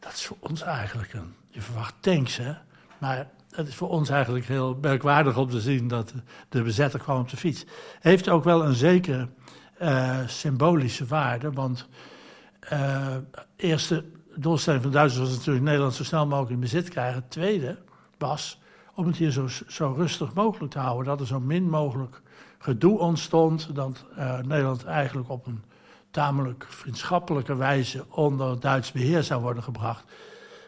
Dat 0.00 0.12
is 0.12 0.24
voor 0.24 0.36
ons 0.40 0.62
eigenlijk 0.62 1.12
een... 1.12 1.34
Je 1.50 1.60
verwacht 1.60 1.94
tanks, 2.00 2.36
hè? 2.36 2.52
Maar 2.98 3.28
het 3.56 3.68
is 3.68 3.74
voor 3.74 3.88
ons 3.88 4.08
eigenlijk 4.08 4.46
heel 4.46 4.78
merkwaardig 4.80 5.36
om 5.36 5.48
te 5.48 5.60
zien 5.60 5.88
dat 5.88 6.12
de 6.48 6.62
bezetter 6.62 7.00
kwam 7.00 7.20
op 7.20 7.28
de 7.28 7.36
fiets. 7.36 7.64
Heeft 8.00 8.28
ook 8.28 8.44
wel 8.44 8.64
een 8.64 8.74
zekere 8.74 9.28
uh, 9.82 10.18
symbolische 10.26 11.06
waarde, 11.06 11.52
want 11.52 11.88
uh, 12.72 13.16
eerste 13.56 14.04
doelstelling 14.34 14.82
van 14.82 14.92
Duitsers 14.92 15.28
was 15.28 15.36
natuurlijk 15.36 15.64
Nederland 15.64 15.94
zo 15.94 16.04
snel 16.04 16.26
mogelijk 16.26 16.52
in 16.52 16.60
bezit 16.60 16.88
krijgen. 16.88 17.28
Tweede 17.28 17.78
was 18.18 18.60
om 18.94 19.06
het 19.06 19.16
hier 19.16 19.30
zo, 19.30 19.48
zo 19.66 19.94
rustig 19.96 20.34
mogelijk 20.34 20.72
te 20.72 20.78
houden, 20.78 21.04
dat 21.06 21.20
er 21.20 21.26
zo 21.26 21.40
min 21.40 21.70
mogelijk 21.70 22.22
gedoe 22.58 22.98
ontstond, 22.98 23.74
dat 23.74 24.04
uh, 24.18 24.38
Nederland 24.38 24.84
eigenlijk 24.84 25.28
op 25.30 25.46
een 25.46 25.62
tamelijk 26.10 26.66
vriendschappelijke 26.68 27.56
wijze 27.56 28.04
onder 28.08 28.60
Duits 28.60 28.92
beheer 28.92 29.22
zou 29.22 29.42
worden 29.42 29.62
gebracht. 29.62 30.04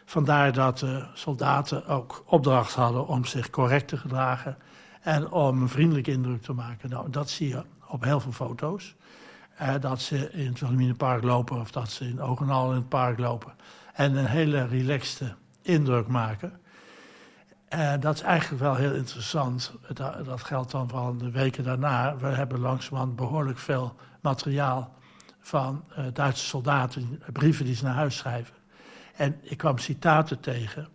Vandaar 0.09 0.53
dat 0.53 0.79
de 0.79 1.05
soldaten 1.13 1.87
ook 1.87 2.23
opdracht 2.25 2.73
hadden 2.73 3.07
om 3.07 3.25
zich 3.25 3.49
correct 3.49 3.87
te 3.87 3.97
gedragen 3.97 4.57
en 5.01 5.31
om 5.31 5.61
een 5.61 5.69
vriendelijke 5.69 6.11
indruk 6.11 6.41
te 6.41 6.53
maken. 6.53 6.89
Nou, 6.89 7.09
dat 7.09 7.29
zie 7.29 7.47
je 7.47 7.63
op 7.87 8.03
heel 8.03 8.19
veel 8.19 8.31
foto's. 8.31 8.95
Eh, 9.55 9.73
dat 9.79 10.01
ze 10.01 10.31
in 10.31 10.47
het 10.47 10.59
Wilhelminapark 10.59 11.23
lopen 11.23 11.59
of 11.59 11.71
dat 11.71 11.89
ze 11.89 12.07
in 12.07 12.21
Ogenal 12.21 12.69
in 12.69 12.75
het 12.75 12.89
park 12.89 13.19
lopen. 13.19 13.53
En 13.93 14.15
een 14.15 14.25
hele 14.25 14.65
relaxte 14.65 15.35
indruk 15.61 16.07
maken. 16.07 16.59
En 17.67 17.93
eh, 17.93 18.01
dat 18.01 18.15
is 18.15 18.21
eigenlijk 18.21 18.61
wel 18.61 18.75
heel 18.75 18.93
interessant. 18.93 19.73
Dat, 19.93 20.25
dat 20.25 20.43
geldt 20.43 20.71
dan 20.71 20.89
vooral 20.89 21.17
de 21.17 21.31
weken 21.31 21.63
daarna. 21.63 22.17
We 22.17 22.27
hebben 22.27 22.59
langzamerhand 22.59 23.15
behoorlijk 23.15 23.57
veel 23.57 23.95
materiaal 24.21 24.93
van 25.39 25.83
uh, 25.97 26.05
Duitse 26.13 26.45
soldaten, 26.45 27.21
brieven 27.33 27.65
die 27.65 27.75
ze 27.75 27.83
naar 27.83 27.95
huis 27.95 28.17
schrijven. 28.17 28.57
En 29.19 29.35
ik 29.41 29.57
kwam 29.57 29.77
citaten 29.77 30.39
tegen 30.39 30.87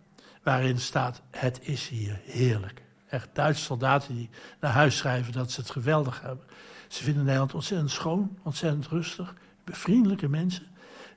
waarin 0.43 0.79
staat: 0.79 1.21
Het 1.31 1.59
is 1.61 1.87
hier 1.87 2.19
heerlijk. 2.23 2.81
Echt 3.09 3.29
Duitse 3.33 3.63
soldaten 3.63 4.15
die 4.15 4.29
naar 4.59 4.71
huis 4.71 4.97
schrijven 4.97 5.33
dat 5.33 5.51
ze 5.51 5.59
het 5.59 5.69
geweldig 5.69 6.21
hebben. 6.21 6.45
Ze 6.87 7.03
vinden 7.03 7.23
Nederland 7.23 7.53
ontzettend 7.53 7.91
schoon, 7.91 8.37
ontzettend 8.43 8.87
rustig, 8.87 9.33
vriendelijke 9.65 10.27
mensen. 10.27 10.65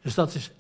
Dus 0.03 0.15
dat 0.15 0.35
is 0.35 0.50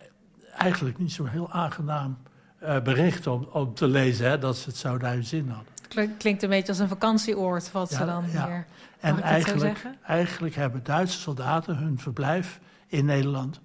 eigenlijk 0.56 0.98
niet 0.98 1.12
zo'n 1.12 1.28
heel 1.28 1.52
aangenaam 1.52 2.18
uh, 2.62 2.80
bericht 2.80 3.26
om, 3.26 3.48
om 3.52 3.74
te 3.74 3.86
lezen, 3.86 4.28
hè, 4.28 4.38
dat 4.38 4.56
ze 4.56 4.68
het 4.68 4.78
zo 4.78 4.96
naar 4.96 5.12
hun 5.12 5.24
zin 5.24 5.48
hadden. 5.48 6.16
Klinkt 6.18 6.42
een 6.42 6.48
beetje 6.48 6.68
als 6.68 6.78
een 6.78 6.88
vakantieoord 6.88 7.72
wat 7.72 7.92
ze 7.92 8.04
dan 8.04 8.24
ja. 8.32 8.46
hier. 8.46 8.66
En 9.00 9.22
eigenlijk, 9.22 9.82
eigenlijk 10.02 10.54
hebben 10.54 10.84
Duitse 10.84 11.18
soldaten 11.18 11.76
hun 11.76 11.98
verblijf 11.98 12.60
in 12.86 13.04
Nederland 13.04 13.60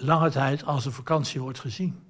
lange 0.00 0.30
tijd 0.30 0.64
als 0.64 0.84
een 0.84 0.92
vakantieoord 0.92 1.58
gezien. 1.58 2.02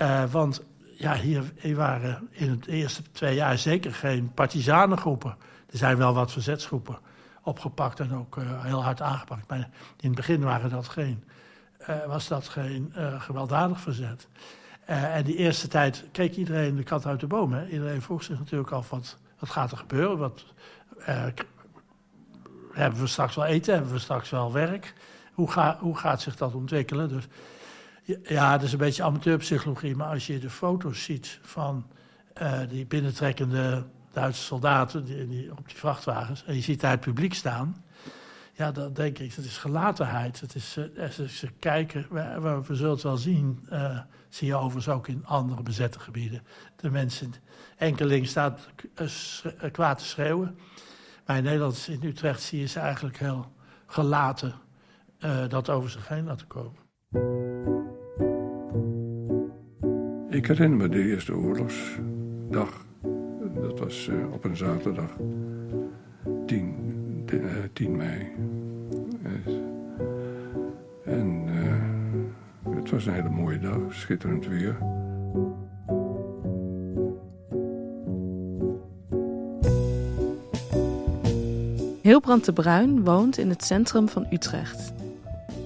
Uh, 0.00 0.24
want 0.30 0.62
ja, 0.96 1.14
hier 1.14 1.52
waren 1.74 2.28
in 2.30 2.50
het 2.50 2.66
eerste 2.66 3.02
twee 3.12 3.34
jaar 3.34 3.58
zeker 3.58 3.94
geen 3.94 4.32
partisanengroepen. 4.34 5.36
Er 5.70 5.78
zijn 5.78 5.96
wel 5.96 6.14
wat 6.14 6.32
verzetsgroepen 6.32 6.98
opgepakt 7.42 8.00
en 8.00 8.14
ook 8.14 8.36
uh, 8.36 8.64
heel 8.64 8.82
hard 8.82 9.00
aangepakt. 9.00 9.48
Maar 9.48 9.58
in 10.00 10.06
het 10.06 10.14
begin 10.14 10.40
waren 10.40 10.70
dat 10.70 10.88
geen, 10.88 11.24
uh, 11.80 12.04
was 12.06 12.28
dat 12.28 12.48
geen 12.48 12.92
gewelddadig 13.18 13.80
verzet. 13.80 14.28
en 14.84 15.24
die 15.24 15.36
eerste 15.36 15.68
tijd 15.68 16.04
keek 16.12 16.36
iedereen 16.36 16.76
de 16.76 16.82
kat 16.82 17.06
uit 17.06 17.20
de 17.20 17.26
boom. 17.26 17.54
Iedereen 17.70 18.02
vroeg 18.02 18.22
zich 18.22 18.38
natuurlijk 18.38 18.70
af 18.70 18.90
wat, 18.90 19.18
wat 19.38 19.50
gaat 19.50 19.70
er 19.70 19.76
gebeuren. 19.76 20.18
Wat, 20.18 20.44
hebben 22.72 23.00
we 23.00 23.06
straks 23.06 23.34
wel 23.34 23.44
eten? 23.44 23.74
Hebben 23.74 23.92
we 23.92 23.98
straks 23.98 24.30
wel 24.30 24.52
werk? 24.52 24.94
Hoe, 25.32 25.76
hoe 25.78 25.96
gaat 25.96 26.20
zich 26.20 26.36
dat 26.36 26.54
ontwikkelen? 26.54 27.08
Dus 27.08 27.26
ja, 28.22 28.52
dat 28.52 28.62
is 28.62 28.72
een 28.72 28.78
beetje 28.78 29.02
amateurpsychologie, 29.02 29.96
maar 29.96 30.08
als 30.08 30.26
je 30.26 30.38
de 30.38 30.50
foto's 30.50 31.02
ziet 31.02 31.38
van 31.42 31.86
uh, 32.42 32.60
die 32.68 32.86
binnentrekkende 32.86 33.84
Duitse 34.12 34.42
soldaten 34.42 35.04
die, 35.04 35.50
op 35.50 35.68
die 35.68 35.76
vrachtwagens, 35.76 36.44
en 36.44 36.54
je 36.54 36.60
ziet 36.60 36.80
daar 36.80 36.90
het 36.90 37.00
publiek 37.00 37.34
staan, 37.34 37.84
ja, 38.52 38.72
dan 38.72 38.92
denk 38.92 39.18
ik, 39.18 39.36
dat 39.36 39.44
is 39.44 39.58
gelatenheid. 39.58 40.40
Het 40.40 40.54
is, 40.54 40.76
uh, 40.76 41.26
ze 41.28 41.50
kijken, 41.58 42.06
we, 42.10 42.62
we, 42.66 42.74
zullen 42.74 42.92
het 42.92 43.02
wel 43.02 43.16
zien, 43.16 43.66
uh, 43.72 43.98
zie 44.28 44.46
je 44.46 44.54
overigens 44.54 44.88
ook 44.88 45.08
in 45.08 45.26
andere 45.26 45.62
bezette 45.62 46.00
gebieden. 46.00 46.42
De 46.76 46.90
mensen, 46.90 47.34
enkeling 47.76 48.26
staat 48.26 48.68
kwaad 49.72 49.98
te 49.98 50.04
schreeuwen, 50.04 50.58
maar 51.26 51.36
in 51.36 51.42
Nederland, 51.42 51.86
in 51.88 52.02
Utrecht, 52.02 52.42
zie 52.42 52.60
je 52.60 52.66
ze 52.66 52.80
eigenlijk 52.80 53.18
heel 53.18 53.52
gelaten 53.86 54.54
dat 55.48 55.70
over 55.70 55.90
zich 55.90 56.08
heen 56.08 56.24
laten 56.24 56.46
komen. 56.46 56.80
Ik 60.30 60.46
herinner 60.46 60.78
me 60.78 60.88
de 60.88 61.02
eerste 61.02 61.34
oorlogsdag. 61.34 62.86
Dat 63.60 63.78
was 63.78 64.06
uh, 64.06 64.32
op 64.32 64.44
een 64.44 64.56
zaterdag. 64.56 65.10
10, 66.46 67.22
de, 67.26 67.40
uh, 67.40 67.50
10 67.72 67.96
mei. 67.96 68.32
Uh, 69.24 69.54
en 71.04 71.46
het 72.70 72.90
was 72.90 73.06
een 73.06 73.12
hele 73.12 73.28
mooie 73.28 73.58
dag, 73.58 73.78
schitterend 73.88 74.46
weer. 74.46 74.76
Hilbrand 82.02 82.44
de 82.44 82.52
Bruin 82.52 83.04
woont 83.04 83.38
in 83.38 83.48
het 83.48 83.64
centrum 83.64 84.08
van 84.08 84.26
Utrecht. 84.30 85.01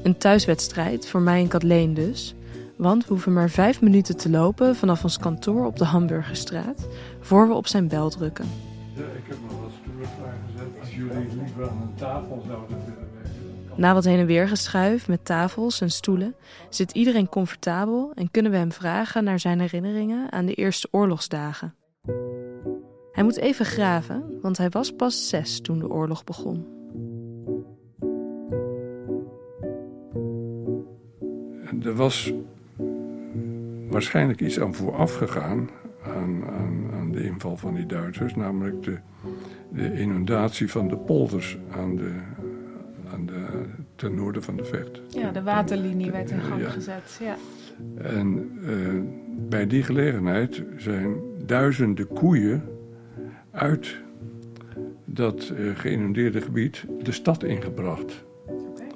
Een 0.06 0.18
thuiswedstrijd, 0.18 1.08
voor 1.08 1.20
mij 1.20 1.40
en 1.40 1.48
Kathleen 1.48 1.94
dus, 1.94 2.34
want 2.76 3.02
we 3.02 3.08
hoeven 3.08 3.32
maar 3.32 3.50
vijf 3.50 3.80
minuten 3.80 4.16
te 4.16 4.30
lopen 4.30 4.76
vanaf 4.76 5.02
ons 5.02 5.18
kantoor 5.18 5.66
op 5.66 5.76
de 5.76 5.84
Hamburgerstraat, 5.84 6.88
voor 7.20 7.48
we 7.48 7.54
op 7.54 7.66
zijn 7.66 7.88
bel 7.88 8.10
drukken. 8.10 8.46
Ja, 8.94 9.02
ik 9.02 9.24
heb 9.26 9.36
nog 9.42 9.60
wat 9.60 9.70
stoelen 9.82 10.08
klaargezet. 10.18 10.80
Als 10.80 10.94
jullie 10.94 11.42
liever 11.44 11.70
aan 11.70 11.82
een 11.82 11.94
tafel 11.94 12.42
zouden 12.46 12.76
willen 12.84 13.80
Na 13.80 13.94
wat 13.94 14.04
heen 14.04 14.18
en 14.18 14.26
weer 14.26 14.48
geschuif 14.48 15.08
met 15.08 15.24
tafels 15.24 15.80
en 15.80 15.90
stoelen 15.90 16.34
zit 16.70 16.92
iedereen 16.92 17.28
comfortabel 17.28 18.12
en 18.14 18.30
kunnen 18.30 18.52
we 18.52 18.58
hem 18.58 18.72
vragen 18.72 19.24
naar 19.24 19.40
zijn 19.40 19.60
herinneringen 19.60 20.32
aan 20.32 20.46
de 20.46 20.54
eerste 20.54 20.88
oorlogsdagen. 20.90 21.74
Hij 23.12 23.24
moet 23.24 23.36
even 23.36 23.66
graven, 23.66 24.38
want 24.42 24.58
hij 24.58 24.68
was 24.68 24.90
pas 24.90 25.28
zes 25.28 25.60
toen 25.60 25.78
de 25.78 25.88
oorlog 25.90 26.24
begon. 26.24 26.66
Er 31.82 31.94
was 31.94 32.32
waarschijnlijk 33.88 34.40
iets 34.40 34.60
aan 34.60 34.74
vooraf 34.74 35.14
gegaan 35.14 35.68
aan, 36.04 36.44
aan, 36.44 36.90
aan, 36.92 37.12
de 37.12 37.24
inval 37.24 37.56
van 37.56 37.74
die 37.74 37.86
Duitsers, 37.86 38.34
namelijk 38.34 38.82
de, 38.82 38.98
de 39.72 39.98
inundatie 39.98 40.70
van 40.70 40.88
de 40.88 40.96
polders 40.96 41.58
aan 41.70 41.96
de, 41.96 42.12
aan 43.12 43.26
de, 43.26 43.44
ten 43.96 44.14
noorden 44.14 44.42
van 44.42 44.56
de 44.56 44.64
Vecht. 44.64 45.00
Ja, 45.08 45.30
de 45.30 45.42
waterlinie 45.42 46.10
werd 46.10 46.30
in 46.30 46.40
gang 46.40 46.72
gezet. 46.72 47.20
Ja. 47.20 47.36
En 48.02 48.58
uh, 48.62 49.02
bij 49.48 49.66
die 49.66 49.82
gelegenheid 49.82 50.62
zijn 50.76 51.14
duizenden 51.46 52.06
koeien 52.06 52.64
uit 53.50 53.96
dat 55.04 55.52
uh, 55.58 55.76
geïnundeerde 55.76 56.40
gebied 56.40 56.84
de 57.02 57.12
stad 57.12 57.42
ingebracht. 57.42 58.24
Okay. 58.46 58.86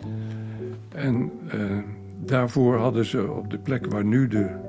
En 0.88 1.30
uh, 1.54 1.78
daarvoor 2.30 2.76
hadden 2.76 3.04
ze 3.04 3.30
op 3.30 3.50
de 3.50 3.58
plek 3.58 3.86
waar 3.86 4.04
nu 4.04 4.28
de 4.28 4.68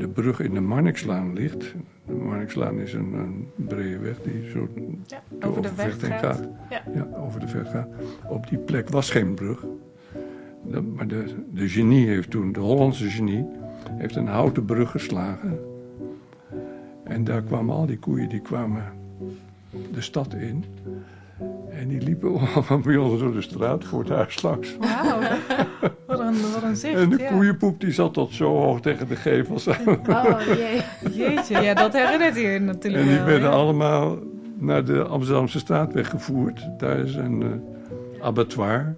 de 0.00 0.08
brug 0.08 0.40
in 0.40 0.54
de 0.54 0.60
Marnixlaan 0.60 1.32
ligt. 1.32 1.74
De 2.06 2.12
Marnixlaan 2.12 2.78
is 2.78 2.92
een, 2.92 3.12
een 3.12 3.48
brede 3.54 3.98
weg 3.98 4.20
die 4.22 4.50
zo 4.50 4.68
ja, 5.06 5.22
over, 5.46 5.62
de 5.62 5.74
weg 5.74 6.20
gaat. 6.20 6.48
Ja. 6.70 6.82
ja. 6.94 7.08
over 7.16 7.40
de 7.40 7.52
weg 7.52 7.70
gaat. 7.70 7.88
Op 8.28 8.48
die 8.48 8.58
plek 8.58 8.88
was 8.88 9.10
geen 9.10 9.34
brug. 9.34 9.64
De, 10.62 10.80
maar 10.80 11.08
de, 11.08 11.24
de 11.52 11.68
genie 11.68 12.06
heeft 12.06 12.30
toen, 12.30 12.52
de 12.52 12.60
Hollandse 12.60 13.10
genie, 13.10 13.46
heeft 13.92 14.16
een 14.16 14.26
houten 14.26 14.64
brug 14.64 14.90
geslagen. 14.90 15.58
En 17.04 17.24
daar 17.24 17.42
kwamen 17.42 17.74
al 17.74 17.86
die 17.86 17.98
koeien, 17.98 18.28
die 18.28 18.40
kwamen 18.40 18.84
de 19.92 20.00
stad 20.00 20.34
in. 20.34 20.64
En 21.70 21.88
die 21.88 22.00
liepen 22.00 22.38
allemaal 22.54 22.78
bij 22.78 22.96
ons 22.96 23.20
door 23.20 23.32
de 23.32 23.42
straat 23.42 23.84
voor 23.84 24.00
het 24.00 24.08
huis 24.08 24.42
langs. 24.42 24.76
Wauw, 24.76 25.20
een, 26.34 26.52
wat 26.52 26.62
een 26.62 26.76
zicht. 26.76 26.94
En 26.94 27.10
de 27.10 27.28
koeienpoep 27.30 27.80
die 27.80 27.92
zat 27.92 28.14
tot 28.14 28.32
zo 28.32 28.56
hoog 28.56 28.80
tegen 28.80 29.08
de 29.08 29.16
gevels 29.16 29.66
Oh 29.66 30.40
jee. 30.46 30.80
jeetje, 31.12 31.60
ja 31.60 31.74
dat 31.74 31.92
herinnert 31.92 32.36
je 32.36 32.58
natuurlijk 32.58 33.02
En 33.02 33.08
die 33.08 33.16
wel, 33.16 33.26
werden 33.26 33.50
allemaal 33.50 34.18
naar 34.58 34.84
de 34.84 35.04
Amsterdamse 35.04 35.58
straat 35.58 35.92
weggevoerd. 35.92 36.68
Daar 36.78 36.98
is 36.98 37.14
een 37.14 37.40
uh, 37.42 37.48
abattoir. 38.24 38.96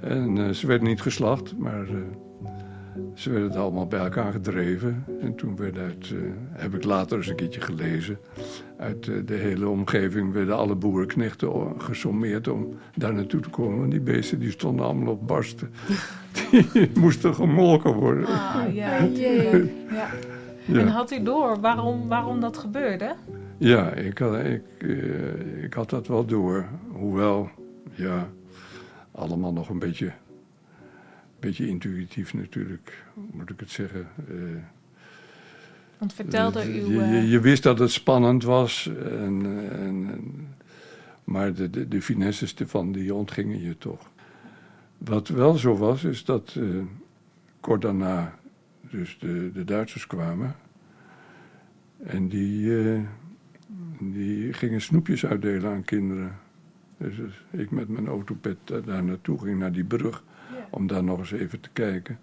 En 0.00 0.36
uh, 0.36 0.48
ze 0.48 0.66
werden 0.66 0.88
niet 0.88 1.00
geslacht, 1.00 1.54
maar... 1.58 1.84
Uh, 1.90 1.98
ze 3.14 3.30
werden 3.30 3.60
allemaal 3.60 3.86
bij 3.86 4.00
elkaar 4.00 4.32
gedreven. 4.32 5.04
En 5.20 5.34
toen 5.34 5.56
werd 5.56 5.78
uit, 5.78 6.10
uh, 6.10 6.20
heb 6.52 6.74
ik 6.74 6.84
later 6.84 7.16
eens 7.16 7.26
een 7.26 7.36
keertje 7.36 7.60
gelezen, 7.60 8.18
uit 8.76 9.06
uh, 9.06 9.26
de 9.26 9.34
hele 9.34 9.68
omgeving 9.68 10.32
werden 10.32 10.56
alle 10.56 10.74
boerenknechten 10.74 11.74
gesommeerd 11.78 12.48
om 12.48 12.68
daar 12.94 13.14
naartoe 13.14 13.40
te 13.40 13.48
komen. 13.48 13.78
Want 13.78 13.90
die 13.90 14.00
beesten 14.00 14.38
die 14.38 14.50
stonden 14.50 14.84
allemaal 14.84 15.12
op 15.12 15.26
barsten. 15.26 15.70
die 16.72 16.90
moesten 16.98 17.34
gemolken 17.34 17.92
worden. 17.92 18.26
Ah, 18.26 18.74
ja, 18.74 18.96
ja. 19.02 20.08
ja. 20.66 20.78
En 20.80 20.88
had 20.88 21.12
u 21.12 21.22
door 21.22 21.60
waarom, 21.60 22.08
waarom 22.08 22.40
dat 22.40 22.58
gebeurde? 22.58 23.14
Ja, 23.58 23.92
ik 23.92 24.18
had, 24.18 24.44
ik, 24.44 24.62
uh, 24.78 25.64
ik 25.64 25.74
had 25.74 25.90
dat 25.90 26.06
wel 26.06 26.24
door. 26.24 26.64
Hoewel, 26.92 27.48
ja, 27.94 28.28
allemaal 29.12 29.52
nog 29.52 29.68
een 29.68 29.78
beetje 29.78 30.12
beetje 31.42 31.68
intuïtief 31.68 32.34
natuurlijk, 32.34 33.04
moet 33.30 33.50
ik 33.50 33.60
het 33.60 33.70
zeggen. 33.70 34.08
Uh, 34.30 34.36
Want 35.98 36.14
vertelde 36.14 36.68
uh, 36.68 36.88
u... 36.88 36.94
Je, 36.94 37.04
je, 37.04 37.28
je, 37.28 37.40
wist 37.40 37.62
dat 37.62 37.78
het 37.78 37.90
spannend 37.90 38.44
was, 38.44 38.90
en, 38.96 39.46
en, 39.70 40.06
en 40.10 40.48
maar 41.24 41.54
de, 41.54 41.70
de, 41.70 41.88
de 41.88 42.02
finesses 42.02 42.54
ervan, 42.54 42.92
die 42.92 43.14
ontgingen 43.14 43.62
je 43.62 43.78
toch. 43.78 44.10
Wat 44.98 45.28
wel 45.28 45.54
zo 45.54 45.76
was, 45.76 46.04
is 46.04 46.24
dat 46.24 46.54
uh, 46.58 46.82
kort 47.60 47.82
daarna 47.82 48.38
dus 48.80 49.18
de, 49.18 49.50
de 49.54 49.64
Duitsers 49.64 50.06
kwamen. 50.06 50.56
En 52.02 52.28
die, 52.28 52.78
eh, 52.78 53.00
die 53.98 54.52
gingen 54.52 54.80
snoepjes 54.80 55.26
uitdelen 55.26 55.70
aan 55.70 55.84
kinderen. 55.84 56.36
Dus 56.96 57.14
ik 57.50 57.70
met 57.70 57.88
mijn 57.88 58.06
autopet 58.06 58.56
daar 58.84 59.04
naartoe 59.04 59.38
ging, 59.38 59.58
naar 59.58 59.72
die 59.72 59.84
brug, 59.84 60.24
om 60.72 60.86
daar 60.86 61.04
nog 61.04 61.18
eens 61.18 61.32
even 61.32 61.60
te 61.60 61.68
kijken. 61.72 62.18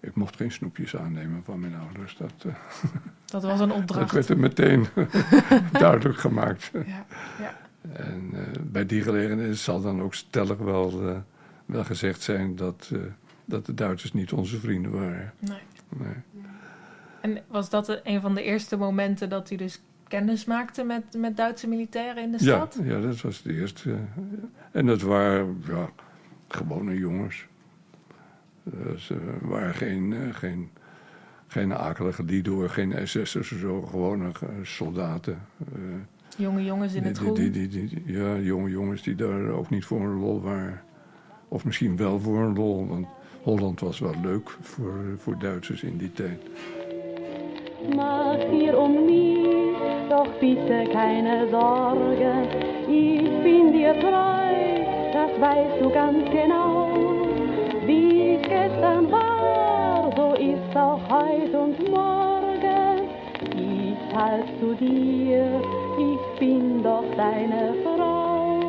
Ik 0.00 0.14
mocht 0.14 0.36
geen 0.36 0.52
snoepjes 0.52 0.96
aannemen 0.96 1.42
van 1.44 1.60
mijn 1.60 1.74
ouders. 1.74 2.16
Dat, 2.16 2.32
uh, 2.46 2.54
dat 3.24 3.42
was 3.42 3.60
een 3.60 3.72
opdracht. 3.72 4.00
Dat 4.12 4.12
werd 4.12 4.28
er 4.28 4.38
meteen 4.38 4.86
duidelijk 5.72 6.18
gemaakt. 6.18 6.70
Ja, 6.72 7.06
ja. 7.38 7.56
En 7.92 8.30
uh, 8.32 8.40
bij 8.62 8.86
die 8.86 9.02
gelegenheid 9.02 9.56
zal 9.56 9.80
dan 9.80 10.02
ook 10.02 10.14
stellig 10.14 10.58
wel, 10.58 11.08
uh, 11.08 11.16
wel 11.66 11.84
gezegd 11.84 12.22
zijn 12.22 12.56
dat, 12.56 12.92
dat 13.44 13.66
de 13.66 13.74
Duitsers 13.74 14.12
niet 14.12 14.32
onze 14.32 14.60
vrienden 14.60 14.90
waren. 14.90 15.32
Nee. 15.38 15.58
nee. 15.88 16.14
En 17.20 17.42
was 17.46 17.70
dat 17.70 18.00
een 18.04 18.20
van 18.20 18.34
de 18.34 18.42
eerste 18.42 18.76
momenten 18.76 19.28
dat 19.28 19.50
u 19.50 19.56
dus 19.56 19.80
kennis 20.08 20.44
maakte 20.44 20.84
met, 20.84 21.04
met 21.16 21.36
Duitse 21.36 21.68
militairen 21.68 22.22
in 22.22 22.30
de 22.30 22.38
stad? 22.38 22.78
Ja, 22.82 22.84
ja 22.84 23.00
dat 23.00 23.20
was 23.20 23.42
de 23.42 23.54
eerste. 23.54 23.94
En 24.72 24.86
dat 24.86 25.00
waren 25.00 25.62
ja, 25.66 25.90
gewone 26.54 26.98
jongens. 26.98 27.46
Ze 28.96 29.16
waren 29.40 29.74
geen, 29.74 30.14
geen, 30.32 30.70
geen 31.46 31.74
akelige 31.74 32.42
door, 32.42 32.68
geen 32.68 33.08
SS'ers 33.08 33.36
of 33.36 33.58
zo, 33.58 33.82
gewone 33.82 34.30
soldaten. 34.62 35.38
Jonge 36.36 36.64
jongens 36.64 36.94
in 36.94 37.02
het 37.02 37.18
groen? 37.18 37.34
Die, 37.34 37.50
die, 37.50 37.68
die, 37.68 38.02
ja, 38.06 38.36
jonge 38.36 38.70
jongens 38.70 39.02
die 39.02 39.14
daar 39.14 39.48
ook 39.48 39.70
niet 39.70 39.84
voor 39.84 40.00
een 40.00 40.18
lol 40.18 40.40
waren. 40.40 40.80
Of 41.48 41.64
misschien 41.64 41.96
wel 41.96 42.20
voor 42.20 42.38
een 42.38 42.54
lol, 42.54 42.86
want 42.86 43.06
Holland 43.42 43.80
was 43.80 43.98
wel 43.98 44.14
leuk 44.22 44.50
voor, 44.60 44.94
voor 45.16 45.38
Duitsers 45.38 45.82
in 45.82 45.96
die 45.96 46.12
tijd. 46.12 46.42
Mach 47.96 48.38
dir 48.50 48.78
um 48.78 49.04
mich 49.04 49.78
doch 50.08 50.28
bitte 50.38 50.84
keine 50.92 51.48
Sorge. 51.50 52.32
Ich 52.88 53.42
bin 53.42 53.72
dir 53.72 53.98
treu, 54.00 54.49
weißt 55.40 55.80
du 55.80 55.90
ganz 55.90 56.30
genau. 56.30 56.90
Wie 57.86 58.34
es 58.34 58.42
gestern 58.42 59.10
war, 59.10 60.12
so 60.16 60.34
ist 60.34 60.76
auch 60.76 61.00
heut 61.10 61.54
und 61.54 61.90
morgen. 61.90 63.08
Ich 63.56 64.16
halt 64.16 64.46
zu 64.60 64.74
dir, 64.74 65.62
ich 65.98 66.38
bin 66.38 66.82
doch 66.82 67.04
deine 67.16 67.74
Frau. 67.82 68.60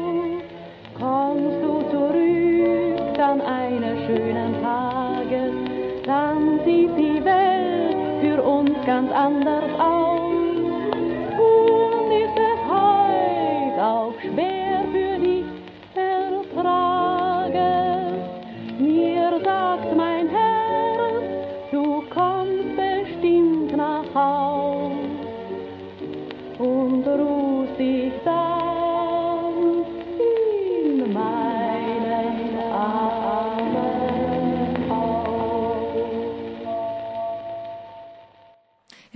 Kommst 0.98 1.62
du 1.62 1.82
zurück 1.92 3.20
an 3.20 3.42
eines 3.42 4.06
schönen 4.06 4.62
Tages, 4.62 5.52
dann 6.06 6.60
sieht 6.64 6.96
die 6.98 7.24
Welt 7.24 7.98
für 8.22 8.42
uns 8.42 8.72
ganz 8.86 9.12
anders 9.12 9.64
aus. 9.80 10.11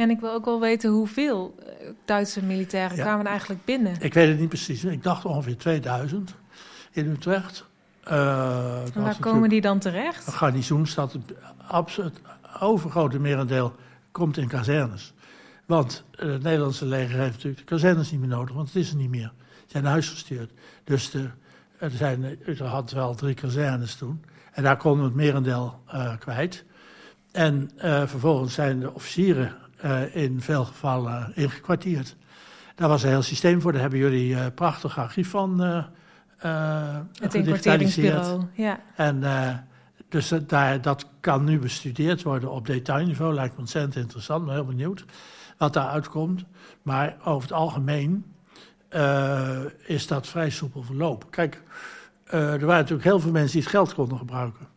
En 0.05 0.11
ik 0.11 0.19
wil 0.19 0.31
ook 0.31 0.45
wel 0.45 0.59
weten 0.59 0.89
hoeveel 0.89 1.55
eh, 1.59 1.89
Duitse 2.05 2.43
militairen 2.43 2.97
Ja. 2.97 3.03
kwamen 3.03 3.25
eigenlijk 3.25 3.65
binnen. 3.65 3.95
Ik 3.99 4.13
weet 4.13 4.27
het 4.29 4.39
niet 4.39 4.49
precies. 4.49 4.83
Ik 4.83 5.03
dacht 5.03 5.25
ongeveer 5.25 5.57
2000 5.57 6.35
in 6.91 7.09
Utrecht. 7.09 7.65
En 8.03 8.83
was 8.83 8.91
waar 8.93 9.19
komen 9.19 9.49
die 9.49 9.61
dan 9.61 9.79
terecht? 9.79 10.27
Een 10.27 10.33
garnizoenstad. 10.33 11.13
Het, 11.13 11.33
absoluut, 11.67 12.21
overgrote 12.59 13.19
merendeel 13.19 13.75
komt 14.11 14.37
in 14.37 14.47
kazernes. 14.47 15.13
Want 15.65 16.03
eh, 16.11 16.27
het 16.29 16.43
Nederlandse 16.43 16.85
leger 16.85 17.19
heeft 17.19 17.33
natuurlijk 17.33 17.57
de 17.57 17.75
kazernes 17.75 18.11
niet 18.11 18.19
meer 18.19 18.29
nodig, 18.29 18.55
want 18.55 18.67
het 18.67 18.75
is 18.75 18.89
er 18.89 18.97
niet 18.97 19.09
meer. 19.09 19.31
Ze 19.37 19.63
zijn 19.67 19.83
naar 19.83 19.91
huis 19.91 20.09
gestuurd. 20.09 20.51
Dus 20.83 21.11
de, 21.11 21.29
er 21.77 21.91
zijn, 21.91 22.23
Utrecht 22.23 22.71
had 22.71 22.91
wel 22.91 23.15
drie 23.15 23.33
kazernes 23.33 23.95
toen. 23.95 24.23
En 24.51 24.63
daar 24.63 24.77
konden 24.77 25.01
we 25.01 25.07
het 25.07 25.15
merendeel 25.15 25.79
kwijt. 26.19 26.65
En 27.31 27.71
vervolgens 28.07 28.53
zijn 28.53 28.79
de 28.79 28.93
officieren 28.93 29.55
eh, 29.85 30.15
in 30.15 30.41
veel 30.41 30.65
gevallen 30.65 31.31
ingekwartierd. 31.35 32.15
Daar 32.75 32.89
was 32.89 33.03
een 33.03 33.09
heel 33.09 33.21
systeem 33.21 33.61
voor. 33.61 33.71
Daar 33.71 33.81
hebben 33.81 33.99
jullie 33.99 34.35
eh 34.35 34.45
prachtig 34.55 34.97
archief 34.97 35.29
van 35.29 35.63
eh 35.63 36.97
Het 37.19 37.31
gedigitaliseerd. 37.31 38.27
Ja. 38.53 38.79
En 38.95 39.23
dus 40.09 40.27
dat, 40.27 40.49
daar, 40.49 40.81
dat 40.81 41.05
kan 41.19 41.43
nu 41.43 41.59
bestudeerd 41.59 42.23
worden 42.23 42.51
op 42.51 42.65
detailniveau. 42.65 43.33
Lijkt 43.33 43.53
me 43.53 43.59
ontzettend 43.59 43.95
interessant, 43.95 44.45
ben 44.45 44.53
heel 44.53 44.65
benieuwd 44.65 45.05
wat 45.57 45.73
daaruit 45.73 46.09
komt. 46.09 46.45
Maar 46.81 47.15
over 47.23 47.41
het 47.41 47.57
algemeen 47.57 48.25
is 49.85 50.07
dat 50.07 50.27
vrij 50.27 50.49
soepel 50.49 50.83
verlopen. 50.83 51.29
Kijk, 51.29 51.61
er 52.25 52.59
waren 52.59 52.67
natuurlijk 52.67 53.03
heel 53.03 53.19
veel 53.19 53.31
mensen 53.31 53.51
die 53.51 53.61
het 53.61 53.69
geld 53.69 53.93
konden 53.93 54.17
gebruiken. 54.17 54.67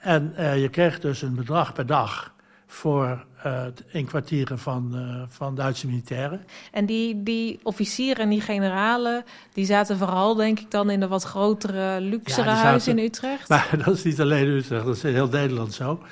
En 0.00 0.32
je 0.60 0.68
kreeg 0.68 1.00
dus 1.00 1.22
een 1.22 1.34
bedrag 1.34 1.72
per 1.72 1.86
dag 1.86 2.36
voor 2.70 3.24
eh, 3.42 3.62
het 3.62 3.84
inkwartieren 3.92 4.58
van, 4.58 4.96
eh, 4.96 5.22
van 5.28 5.54
Duitse 5.54 5.86
militairen. 5.86 6.44
En 6.72 6.86
die, 6.86 7.22
die 7.22 7.60
officieren 7.62 8.22
en 8.22 8.28
die 8.28 8.40
generalen, 8.40 9.24
die 9.52 9.64
zaten 9.64 9.96
vooral, 9.98 10.34
denk 10.34 10.60
ik, 10.60 10.70
dan 10.70 10.90
in 10.90 11.00
de 11.00 11.08
wat 11.08 11.24
grotere, 11.24 12.00
luxere 12.00 12.50
Ja, 12.50 12.54
huizen 12.54 12.98
in 12.98 13.04
Utrecht. 13.04 13.48
Maar 13.58 13.80
dat 13.84 13.94
is 13.94 14.02
niet 14.02 14.20
alleen 14.20 14.46
Utrecht, 14.46 14.84
dat 14.84 14.96
is 14.96 15.04
in 15.04 15.12
heel 15.12 15.28
Nederland 15.28 15.74
zo. 15.74 16.02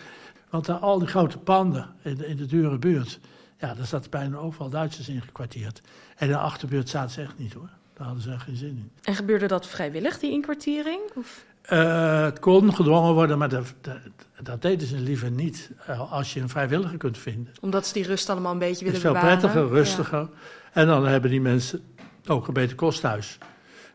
Want 0.51 0.66
daar 0.66 0.79
al 0.79 0.99
die 0.99 1.09
grote 1.09 1.38
panden 1.38 1.87
in 2.03 2.16
de, 2.16 2.27
in 2.27 2.37
de 2.37 2.47
dure 2.47 2.79
buurt, 2.79 3.21
ja, 3.59 3.75
daar 3.75 3.87
zaten 3.87 4.11
bijna 4.11 4.37
overal 4.37 4.71
Duitsers 4.71 5.09
in 5.09 5.23
gekwartierd. 5.23 5.81
En 6.16 6.27
in 6.27 6.33
de 6.33 6.38
achterbuurt 6.38 6.88
zaten 6.88 7.11
ze 7.11 7.21
echt 7.21 7.38
niet 7.38 7.53
hoor. 7.53 7.71
Daar 7.95 8.07
hadden 8.07 8.25
ze 8.25 8.33
echt 8.33 8.42
geen 8.42 8.57
zin 8.57 8.69
in. 8.69 8.90
En 9.03 9.14
gebeurde 9.14 9.47
dat 9.47 9.66
vrijwillig, 9.66 10.19
die 10.19 10.31
inkwartiering? 10.31 11.01
Of? 11.14 11.45
Eh, 11.66 12.22
het 12.22 12.38
kon 12.38 12.74
gedwongen 12.74 13.14
worden, 13.14 13.38
maar 13.38 13.48
dat, 13.48 13.74
dat, 13.81 13.96
dat 14.42 14.62
deden 14.62 14.88
ze 14.88 14.96
liever 14.96 15.31
niet 15.31 15.70
eh, 15.87 16.12
als 16.12 16.35
je 16.35 16.40
een 16.40 16.48
vrijwilliger 16.48 16.98
kunt 16.98 17.18
vinden. 17.18 17.55
Omdat 17.61 17.87
ze 17.87 17.92
die 17.92 18.07
rust 18.07 18.31
allemaal 18.31 18.52
een 18.52 18.59
beetje 18.59 18.85
Het 18.85 18.85
willen 18.85 18.96
is 18.96 19.02
veel 19.02 19.12
bewaren? 19.12 19.38
prettiger, 19.38 19.68
rustiger. 19.68 20.29
En 20.72 20.87
dan 20.87 21.07
hebben 21.07 21.31
die 21.31 21.40
mensen 21.40 21.85
ook 22.26 22.46
een 22.46 22.55
beter 22.55 22.76
kosthuis. 22.76 23.38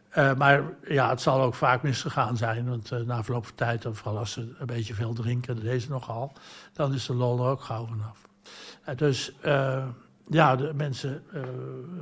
Eh, 0.09 0.33
maar 0.33 0.63
ja, 0.87 1.09
het 1.09 1.21
zal 1.21 1.41
ook 1.41 1.55
vaak 1.55 1.81
misgegaan 1.83 2.37
zijn. 2.37 2.69
Want 2.69 3.05
na 3.05 3.23
verloop 3.23 3.45
van 3.45 3.55
tijd, 3.55 3.85
of 3.85 3.97
vooral 3.97 4.19
als 4.19 4.31
ze 4.31 4.41
een 4.59 4.65
beetje 4.65 4.93
veel 4.93 5.13
drinken, 5.13 5.55
dat 5.55 5.63
deze 5.63 5.89
nogal, 5.89 6.31
dan 6.73 6.93
is 6.93 7.05
de 7.05 7.13
lol 7.13 7.39
er 7.39 7.51
ook 7.51 7.61
gauw 7.61 7.85
vanaf. 7.85 8.27
Dus 8.95 9.33
ja, 10.27 10.55
de 10.55 10.71
mensen 10.75 11.23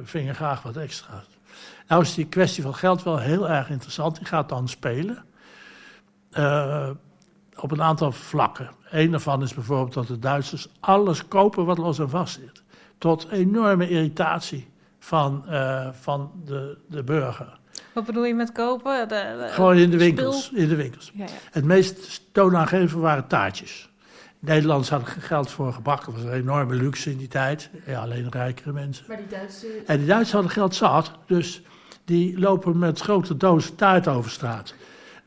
vingen 0.03 0.36
graag 0.36 0.62
wat 0.62 0.77
extra's. 0.77 1.25
Nou 1.88 2.01
is 2.01 2.13
die 2.13 2.27
kwestie 2.27 2.63
van 2.63 2.75
geld 2.75 3.03
wel 3.03 3.17
heel 3.17 3.49
erg 3.49 3.69
interessant. 3.69 4.15
Die 4.15 4.25
gaat 4.25 4.49
dan 4.49 4.67
spelen. 4.67 5.23
Eh, 6.32 6.89
op 7.60 7.72
een 7.72 7.82
aantal 7.82 8.12
vlakken. 8.12 8.70
Een 8.89 9.12
daarvan 9.12 9.42
is 9.44 9.54
bijvoorbeeld 9.54 9.94
dat 9.94 10.08
de 10.08 10.20
Duitsers 10.20 10.68
alles 10.80 11.28
kopen 11.28 11.65
wat 11.65 11.78
los 11.78 12.00
en 12.00 12.10
vast 12.10 12.34
zit. 12.34 12.63
Tot 12.98 13.28
enorme 13.32 13.89
irritatie 13.89 14.70
van, 15.00 15.48
eh, 15.48 15.88
van 15.92 16.32
de, 16.46 16.78
de 16.88 17.04
burger. 17.04 17.58
Wat 17.94 18.06
bedoel 18.06 18.26
je 18.26 18.34
met 18.36 18.52
kopen? 18.52 19.08
De, 19.08 19.15
de- 19.15 19.48
Gewoon 19.52 19.76
in 19.78 19.89
de 19.89 19.96
spul? 20.00 20.06
winkels. 20.15 20.52
In 20.54 20.68
de 20.68 20.76
winkels. 20.76 21.12
Ja, 21.13 21.24
ja. 21.26 21.32
Het 21.52 21.63
meest 21.65 22.22
toonaangevende 22.32 23.02
waren 23.04 23.28
taartjes. 23.28 23.89
Nederlanders 24.39 24.89
hadden 24.89 25.08
geld 25.10 25.52
voor 25.52 25.74
gebakken. 25.74 26.13
Dat 26.13 26.22
was 26.24 26.32
een 26.32 26.38
enorme 26.39 26.76
luxe 26.76 27.12
in 27.12 27.18
die 27.18 27.28
tijd. 27.28 27.70
Ja, 27.86 28.02
alleen 28.02 28.30
rijkere 28.30 28.72
mensen. 28.72 29.06
Maar 29.08 29.18
die 29.18 29.28
Duitse... 29.28 29.68
En 29.86 29.98
die 29.98 30.06
Duitsers 30.08 30.32
hadden 30.34 30.52
geld 30.52 30.76
zat. 30.76 31.12
Dus 31.26 31.62
die 32.06 32.39
lopen 32.39 32.78
met 32.78 33.00
grote 33.00 33.38
dozen 33.38 33.76
taart 33.76 34.08
over 34.08 34.32
straat. 34.32 34.74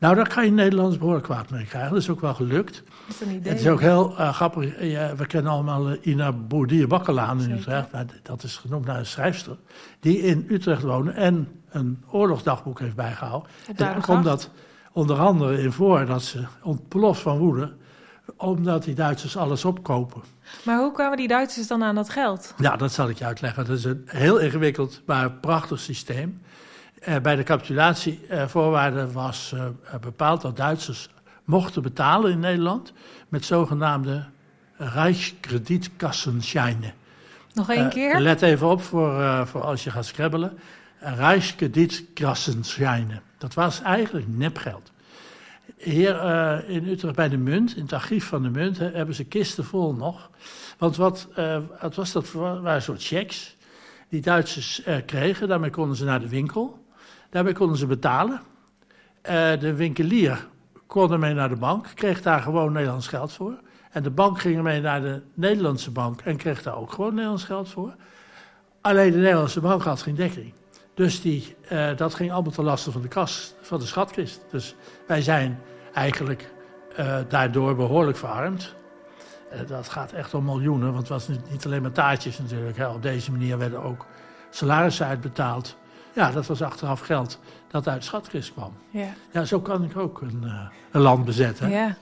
Nou, 0.03 0.15
daar 0.15 0.27
kan 0.33 0.45
je 0.45 0.51
Nederlanders 0.51 0.97
behoorlijk 0.97 1.25
kwaad 1.25 1.49
mee 1.49 1.65
krijgen. 1.65 1.89
Dat 1.91 2.01
is 2.01 2.09
ook 2.09 2.21
wel 2.21 2.33
gelukt. 2.33 2.83
Dat 3.07 3.15
is 3.15 3.21
een 3.27 3.35
idee. 3.35 3.51
Het 3.51 3.61
is 3.61 3.67
ook 3.67 3.79
heel 3.81 4.17
eh, 4.17 4.33
grappig. 4.33 4.81
Ja, 4.83 5.15
we 5.15 5.25
kennen 5.25 5.51
allemaal 5.51 5.89
eh, 5.89 5.97
Ina 6.07 6.31
Bourdier 6.31 6.87
Bakkelaan 6.87 7.41
in. 7.41 7.51
Utrecht. 7.51 7.91
Nou, 7.91 8.05
d- 8.05 8.19
dat 8.23 8.43
is 8.43 8.57
genoemd 8.57 8.85
naar 8.85 8.97
een 8.99 9.05
schrijfster. 9.05 9.57
Die 9.99 10.17
in 10.17 10.45
Utrecht 10.49 10.81
woonde 10.81 11.11
en 11.11 11.47
een 11.69 12.03
oorlogsdagboek 12.11 12.79
heeft 12.79 12.95
bijgehouden. 12.95 13.49
En 13.67 13.75
daar 13.75 14.01
komt 14.01 14.23
dat 14.23 14.49
onder 14.91 15.19
andere 15.19 15.61
in 15.61 15.71
voor 15.71 16.05
dat 16.05 16.23
ze 16.23 16.43
ontploft 16.63 17.21
van 17.21 17.37
woede. 17.37 17.71
Omdat 18.37 18.83
die 18.83 18.95
Duitsers 18.95 19.37
alles 19.37 19.65
opkopen. 19.65 20.21
Maar 20.65 20.77
hoe 20.79 20.91
kwamen 20.91 21.17
die 21.17 21.27
Duitsers 21.27 21.67
dan 21.67 21.83
aan 21.83 21.95
dat 21.95 22.09
geld? 22.09 22.53
Ja, 22.57 22.75
dat 22.75 22.91
zal 22.91 23.09
ik 23.09 23.17
je 23.17 23.25
uitleggen. 23.25 23.65
Dat 23.65 23.77
is 23.77 23.83
een 23.83 24.03
heel 24.05 24.37
ingewikkeld, 24.39 25.01
maar 25.05 25.31
prachtig 25.31 25.79
systeem. 25.79 26.41
Eh, 27.03 27.15
bij 27.21 27.35
de 27.35 27.43
capitulatievoorwaarden 27.43 29.11
was 29.11 29.53
eh, 29.55 29.65
bepaald 30.01 30.41
dat 30.41 30.57
Duitsers 30.57 31.09
mochten 31.43 31.81
betalen 31.81 32.31
in 32.31 32.39
Nederland 32.39 32.93
met 33.29 33.45
zogenaamde 33.45 34.25
Rijkskredietkassenscheinen. 34.77 36.93
Nog 37.53 37.69
één 37.69 37.85
Eh, 37.85 37.89
keer? 37.91 38.19
let 38.19 38.41
even 38.41 38.67
op 38.67 38.81
voor, 38.81 39.19
eh, 39.21 39.45
voor 39.45 39.61
als 39.61 39.83
je 39.83 39.91
gaat 39.91 40.05
scrabbelen. 40.05 40.57
Rijkskredietkassenscheinen. 40.99 43.21
Dat 43.37 43.53
was 43.53 43.81
eigenlijk 43.81 44.27
nepgeld. 44.27 44.91
Hier 45.77 46.17
eh, 46.19 46.69
in 46.75 46.87
Utrecht 46.87 47.15
bij 47.15 47.29
de 47.29 47.37
Munt, 47.37 47.75
in 47.75 47.81
het 47.81 47.93
archief 47.93 48.25
van 48.25 48.41
de 48.41 48.49
Munt, 48.49 48.77
hebben 48.77 49.15
ze 49.15 49.23
kisten 49.23 49.65
vol 49.65 49.93
nog. 49.93 50.29
Want 50.77 50.95
wat, 50.95 51.27
eh, 51.35 51.57
wat 51.81 51.95
was 51.95 52.11
dat? 52.11 52.31
waren 52.31 52.73
een 52.75 52.81
soort 52.81 53.03
checks 53.03 53.55
die 54.09 54.21
Duitsers 54.21 54.83
eh, 54.83 54.95
kregen. 55.05 55.47
Daarmee 55.47 55.69
konden 55.69 55.97
ze 55.97 56.03
naar 56.05 56.19
de 56.19 56.29
winkel. 56.29 56.82
Daarmee 57.33 57.53
konden 57.53 57.77
ze 57.77 57.85
betalen. 57.85 58.41
Eh, 59.21 59.59
de 59.59 59.73
winkelier 59.73 60.47
kon 60.87 61.11
ermee 61.11 61.33
naar 61.33 61.49
de 61.49 61.55
bank, 61.55 61.87
kreeg 61.95 62.21
daar 62.21 62.41
gewoon 62.41 62.71
Nederlands 62.71 63.07
geld 63.07 63.33
voor. 63.33 63.59
En 63.91 64.03
de 64.03 64.09
bank 64.09 64.39
ging 64.39 64.57
ermee 64.57 64.81
naar 64.81 65.01
de 65.01 65.21
Nederlandse 65.33 65.91
bank 65.91 66.21
en 66.21 66.37
kreeg 66.37 66.63
daar 66.63 66.77
ook 66.77 66.91
gewoon 66.91 67.13
Nederlands 67.13 67.43
geld 67.43 67.69
voor. 67.69 67.95
Alleen 68.81 69.11
de 69.11 69.17
Nederlandse 69.17 69.61
bank 69.61 69.81
had 69.81 70.01
geen 70.01 70.15
dekking. 70.15 70.53
Dus 70.93 71.21
die, 71.21 71.55
eh, 71.67 71.97
dat 71.97 72.13
ging 72.13 72.31
allemaal 72.31 72.51
ten 72.51 72.63
laste 72.63 72.91
van 72.91 73.01
de 73.01 73.07
kas, 73.07 73.53
van 73.61 73.79
de 73.79 73.85
schatkist. 73.85 74.45
Dus 74.51 74.75
wij 75.07 75.21
zijn 75.21 75.59
eigenlijk 75.93 76.51
eh, 76.95 77.17
daardoor 77.27 77.75
behoorlijk 77.75 78.17
verarmd. 78.17 78.75
Dat 79.67 79.89
gaat 79.89 80.11
echt 80.11 80.33
om 80.33 80.45
miljoenen, 80.45 80.93
want 80.93 80.97
het 80.97 81.09
was 81.09 81.27
niet 81.49 81.65
alleen 81.65 81.81
maar 81.81 81.91
taartjes 81.91 82.39
natuurlijk. 82.39 82.77
Hè. 82.77 82.87
Op 82.87 83.01
deze 83.01 83.31
manier 83.31 83.57
werden 83.57 83.83
ook 83.83 84.05
salarissen 84.49 85.05
uitbetaald. 85.05 85.77
Ja, 86.13 86.31
dat 86.31 86.45
was 86.45 86.61
achteraf 86.61 86.99
geld 86.99 87.39
dat 87.67 87.87
uit 87.87 88.03
schatkist 88.03 88.53
kwam. 88.53 88.73
Ja. 88.89 89.13
Ja, 89.31 89.45
zo 89.45 89.59
kan 89.59 89.83
ik 89.83 89.97
ook 89.97 90.21
een, 90.21 90.39
eh, 90.43 90.67
een 90.91 91.01
land 91.01 91.25
bezetten. 91.25 91.69
ja. 91.69 91.97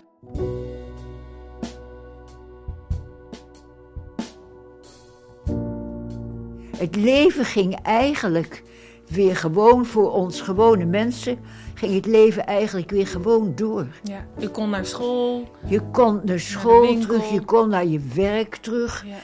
Het 6.78 6.96
leven 6.96 7.46
ging 7.46 7.76
eigenlijk 7.82 8.64
weer 9.08 9.36
gewoon 9.36 9.86
voor 9.86 10.12
ons 10.12 10.42
gewone 10.42 10.86
mensen. 10.86 11.40
Ging 11.74 11.94
het 11.94 12.06
leven 12.06 12.46
eigenlijk 12.46 12.90
weer 12.92 13.08
gewoon 13.08 13.56
door. 13.56 13.88
ja. 14.04 14.26
U 14.40 14.48
kon 14.48 14.70
naar 14.70 14.86
school. 14.86 15.52
Je 15.66 15.82
kon 15.82 16.22
naar 16.24 16.40
school 16.40 17.00
terug, 17.00 17.30
je 17.32 17.42
kon 17.42 17.70
naar 17.70 17.86
je 17.86 18.00
werk 18.14 18.56
terug. 18.56 19.06
Ja. 19.06 19.16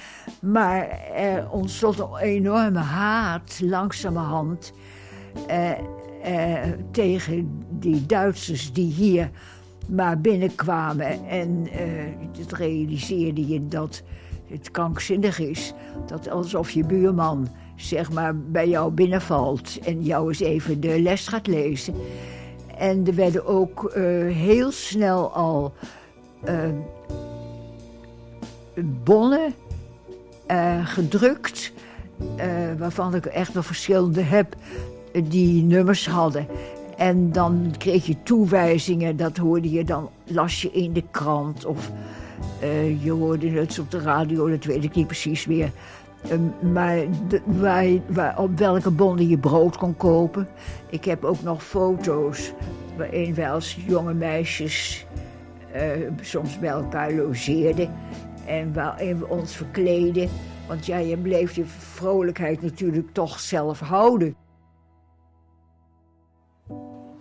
Maar 0.42 0.90
er 1.16 1.50
ontstond 1.50 2.00
een 2.00 2.18
enorme 2.18 2.80
haat 2.80 3.60
langzamerhand 3.64 4.74
eh, 5.48 5.72
eh, 6.24 6.74
tegen 6.92 7.66
die 7.70 8.06
Duitsers 8.06 8.74
die 8.74 8.92
hier 8.92 9.30
maar 9.88 10.22
binnenkwamen. 10.22 11.28
En 11.28 11.68
eh, 11.72 11.80
het 12.38 12.52
realiseerde 12.52 13.48
je 13.48 13.68
dat 13.68 14.04
het 14.48 14.72
krankzinnig 14.72 15.40
is. 15.40 15.74
Dat 16.06 16.30
alsof 16.30 16.72
je 16.72 16.86
buurman 16.86 17.48
zeg 17.76 18.12
maar 18.12 18.38
bij 18.38 18.70
jou 18.70 18.92
binnenvalt 18.92 19.80
en 19.80 20.04
jou 20.04 20.28
eens 20.28 20.40
even 20.40 20.80
de 20.80 21.02
les 21.02 21.28
gaat 21.28 21.48
lezen. 21.48 21.94
En 22.78 23.08
er 23.08 23.16
werden 23.16 23.46
ook 23.46 23.84
eh, 23.84 24.04
heel 24.36 24.72
snel 24.72 25.34
al 25.34 25.74
eh, 26.44 26.70
bonnen 29.04 29.54
eh, 30.48 30.86
gedrukt, 30.86 31.72
eh, 32.36 32.48
waarvan 32.78 33.16
ik 33.16 33.26
echt 33.26 33.54
nog 33.54 33.66
verschillende 33.66 34.22
heb, 34.22 34.56
die 35.24 35.64
nummers 35.64 36.08
hadden. 36.08 36.48
En 36.98 37.32
dan 37.32 37.74
kreeg 37.78 38.06
je 38.06 38.24
toewijzingen, 38.24 39.18
dat 39.18 39.38
hoorde 39.38 39.70
je 39.70 39.84
dan, 39.84 40.10
las 40.26 40.62
je 40.62 40.72
in 40.72 40.94
de 40.94 41.04
krant 41.12 41.66
of 41.66 41.92
eh, 42.60 43.04
je 43.04 43.12
hoorde 43.12 43.50
het 43.50 43.80
op 43.80 43.92
de 43.92 44.00
radio, 44.00 44.50
dat 44.50 44.64
weet 44.64 44.84
ik 44.84 44.96
niet 44.96 45.08
precies 45.08 45.46
meer. 45.46 45.72
Ehm, 46.30 46.72
maar 46.74 46.98
waar, 47.46 48.40
op 48.40 48.58
welke 48.58 48.92
bonnen 48.92 49.28
je 49.28 49.38
brood 49.38 49.78
kon 49.78 49.98
kopen. 49.98 50.48
Ik 50.90 51.06
heb 51.06 51.24
ook 51.24 51.42
nog 51.42 51.64
foto's 51.64 52.54
waarin 52.98 53.34
wij 53.34 53.52
als 53.52 53.78
jonge 53.88 54.14
meisjes 54.14 55.06
soms 56.22 56.60
bij 56.60 56.70
elkaar 56.70 57.14
logeerden. 57.14 57.90
En 58.48 58.74
waarin 58.74 59.20
we 59.20 59.28
ons 59.28 59.56
verkleden. 59.56 60.30
Want 60.68 60.86
ja, 60.86 60.98
je 60.98 61.18
bleef 61.18 61.56
je 61.56 61.66
vrolijkheid 61.66 62.62
natuurlijk 62.62 63.14
toch 63.14 63.40
zelf 63.40 63.80
houden. 63.80 64.36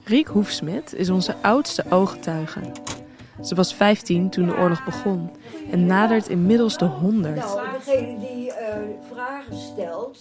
Riek 0.04 0.26
Hoefsmit 0.26 0.94
is 0.94 1.10
onze 1.10 1.34
oudste 1.42 1.84
ooggetuige. 1.90 2.60
Ze 3.42 3.54
was 3.54 3.74
15 3.74 4.30
toen 4.30 4.46
de 4.46 4.56
oorlog 4.56 4.84
begon 4.84 5.30
en 5.70 5.86
nadert 5.86 6.28
inmiddels 6.28 6.78
de 6.78 6.84
100. 6.84 7.34
Nou, 7.34 7.60
degene 7.72 8.18
die 8.18 8.52
eh, 8.52 8.78
vragen 9.12 9.56
stelt, 9.56 10.18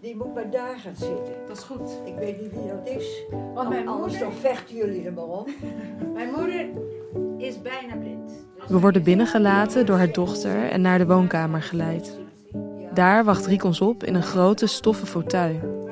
die 0.00 0.16
moet 0.16 0.34
maar 0.34 0.50
daar 0.50 0.78
gaan 0.78 0.96
zitten. 0.96 1.34
Dat 1.46 1.56
is 1.56 1.62
goed. 1.62 2.00
Ik 2.04 2.14
weet 2.14 2.40
niet 2.40 2.50
wie 2.50 2.66
dat 2.66 2.88
is. 2.96 3.22
Want 3.54 3.68
mijn 3.68 3.88
Anders 3.88 4.12
moeder, 4.12 4.28
dan 4.28 4.38
vechten 4.38 4.76
jullie 4.76 5.06
er 5.06 5.12
maar 5.12 5.24
om. 5.24 5.46
mijn 6.14 6.30
moeder 6.30 6.66
is 7.38 7.62
bijna 7.62 7.96
blind. 7.96 8.15
We 8.68 8.80
worden 8.80 9.02
binnengelaten 9.02 9.86
door 9.86 9.96
haar 9.96 10.12
dochter 10.12 10.70
en 10.70 10.80
naar 10.80 10.98
de 10.98 11.06
woonkamer 11.06 11.62
geleid. 11.62 12.18
Daar 12.94 13.24
wacht 13.24 13.46
Riek 13.46 13.64
ons 13.64 13.80
op 13.80 14.04
in 14.04 14.14
een 14.14 14.22
grote 14.22 14.66
stoffen 14.66 15.06
fauteuil. 15.06 15.84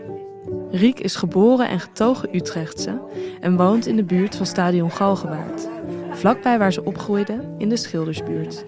Riek 0.71 1.01
is 1.01 1.17
geboren 1.17 1.69
en 1.69 1.81
getogen 1.81 2.37
Utrechtse 2.37 3.01
en 3.41 3.57
woont 3.57 3.87
in 3.87 3.97
de 3.97 4.05
buurt 4.05 4.37
van 4.37 4.47
Stadion 4.47 4.91
Galgenwaard. 4.91 5.69
Vlakbij 6.11 6.59
waar 6.59 6.73
ze 6.73 6.85
opgroeide, 6.85 7.41
in 7.59 7.69
de 7.69 7.77
Schildersbuurt. 7.77 8.65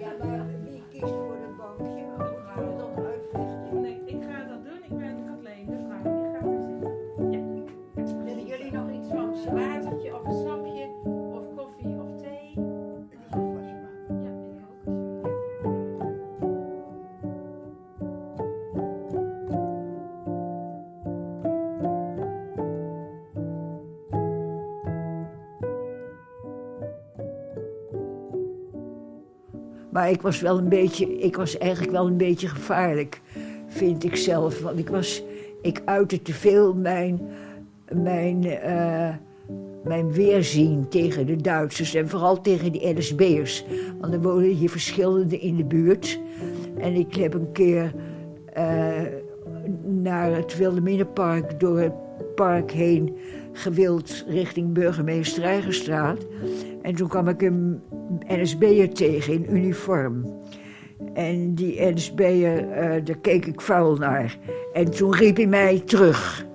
Maar 30.07 30.15
ik 30.15 30.21
was 30.21 30.41
wel 30.41 30.57
een 30.57 30.69
beetje, 30.69 31.17
ik 31.17 31.35
was 31.35 31.57
eigenlijk 31.57 31.91
wel 31.91 32.07
een 32.07 32.17
beetje 32.17 32.47
gevaarlijk, 32.47 33.21
vind 33.67 34.03
ik 34.03 34.15
zelf. 34.15 34.61
Want 34.61 34.79
ik 34.79 34.89
was, 34.89 35.23
ik 35.61 35.81
uitte 35.85 36.21
te 36.21 36.33
veel 36.33 36.73
mijn, 36.73 37.21
mijn, 37.91 38.45
eh, 38.45 39.09
mijn 39.83 40.11
weerzien 40.11 40.87
tegen 40.89 41.25
de 41.25 41.35
Duitsers 41.35 41.93
en 41.93 42.09
vooral 42.09 42.41
tegen 42.41 42.71
die 42.71 42.93
NSB'ers. 42.93 43.65
Want 43.99 44.13
er 44.13 44.21
wonen 44.21 44.49
hier 44.49 44.69
verschillende 44.69 45.39
in 45.39 45.55
de 45.55 45.65
buurt. 45.65 46.19
En 46.77 46.93
ik 46.93 47.15
heb 47.15 47.33
een 47.33 47.51
keer 47.51 47.93
eh, 48.53 49.01
naar 49.83 50.35
het 50.35 50.57
Wilhelminenpark 50.57 51.59
door 51.59 51.79
het 51.79 51.93
park 52.35 52.71
heen 52.71 53.17
gewild 53.51 54.25
richting 54.27 54.73
burgemeester 54.73 55.43
Rijgerstraat. 55.43 56.25
En 56.87 56.95
toen 56.95 57.07
kwam 57.07 57.27
ik 57.27 57.41
een 57.41 57.81
NSB'er 58.27 58.93
tegen 58.93 59.33
in 59.33 59.55
uniform. 59.55 60.25
En 61.13 61.55
die 61.55 61.93
NSB'er, 61.93 62.71
eh 62.71 63.05
daar 63.05 63.17
keek 63.17 63.45
ik 63.45 63.61
vuil 63.61 63.95
naar. 63.95 64.37
En 64.73 64.91
toen 64.91 65.15
riep 65.15 65.35
hij 65.35 65.47
mij 65.47 65.79
terug. 65.79 66.45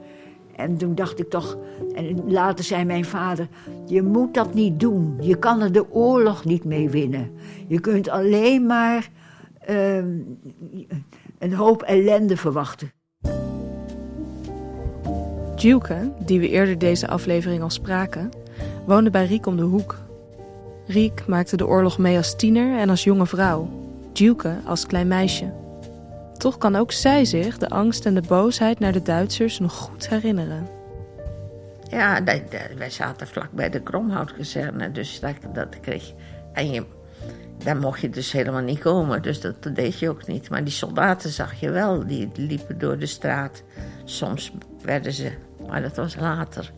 En 0.57 0.77
toen 0.77 0.95
dacht 0.95 1.19
ik 1.19 1.31
toch... 1.31 1.59
En 1.95 2.31
later 2.31 2.65
zei 2.65 2.85
mijn 2.85 3.05
vader... 3.05 3.49
Je 3.87 4.03
moet 4.03 4.35
dat 4.35 4.55
niet 4.55 4.81
doen. 4.81 5.17
Je 5.21 5.39
kan 5.39 5.61
er 5.61 5.73
de 5.73 5.93
oorlog 5.93 6.45
niet 6.45 6.65
mee 6.65 6.91
winnen. 6.91 7.31
Je 7.67 7.81
kunt 7.81 8.09
alleen 8.09 8.67
maar... 8.67 9.09
ehm, 9.59 10.19
een 11.39 11.55
hoop 11.55 11.83
ellende 11.83 12.37
verwachten. 12.37 12.93
Juke, 15.57 16.13
die 16.25 16.41
we 16.41 16.49
eerder 16.49 16.79
deze 16.79 17.09
aflevering 17.09 17.63
al 17.63 17.71
spraken, 17.71 18.31
woonde 18.87 19.11
bij 19.11 19.27
Riek 19.27 19.47
om 19.47 19.57
de 19.57 19.63
hoek. 19.63 20.11
Riek 20.87 21.27
maakte 21.27 21.57
de 21.57 21.67
oorlog 21.67 21.99
mee 21.99 22.17
als 22.17 22.37
tiener 22.37 22.79
en 22.79 22.91
als 22.91 23.05
jonge 23.05 23.27
vrouw. 23.27 23.69
Juke 24.13 24.55
als 24.67 24.87
klein 24.87 25.09
meisje. 25.09 25.53
Toch 26.37 26.59
kan 26.59 26.77
ook 26.77 26.93
zij 26.93 27.25
zich 27.25 27.59
de 27.59 27.69
angst 27.69 28.07
en 28.07 28.15
de 28.15 28.23
boosheid 28.29 28.79
naar 28.79 28.93
de 28.93 29.03
Duitsers 29.03 29.59
nog 29.59 29.73
goed 29.73 30.09
herinneren. 30.09 30.69
Ja, 31.89 32.25
wij 32.77 32.91
zaten 32.91 33.27
vlak 33.27 33.51
bij 33.53 33.71
de 33.71 33.81
Kromhoutkazerne, 33.81 34.93
dus 34.93 35.21
dat, 35.21 35.37
dat 35.53 35.81
kreeg... 35.81 36.13
En 36.53 36.71
je, 36.71 36.85
daar 37.65 37.77
mocht 37.77 38.01
je 38.01 38.11
dus 38.11 38.33
helemaal 38.33 38.63
niet 38.63 38.79
komen, 38.79 39.23
dus 39.23 39.41
dat, 39.41 39.63
dat 39.63 39.75
deed 39.75 39.99
je 39.99 40.09
ook 40.09 40.27
niet. 40.27 40.51
Maar 40.51 40.65
die 40.65 40.73
soldaten 40.73 41.31
zag 41.31 41.61
je 41.61 41.71
wel, 41.71 42.07
die 42.07 42.31
liepen 42.35 42.79
door 42.79 42.99
de 42.99 43.07
straat. 43.07 43.63
Soms 44.05 44.53
werden 44.83 45.13
ze, 45.13 45.33
maar 45.69 45.83
dat 45.83 45.97
was 45.97 46.17
later... 46.17 46.73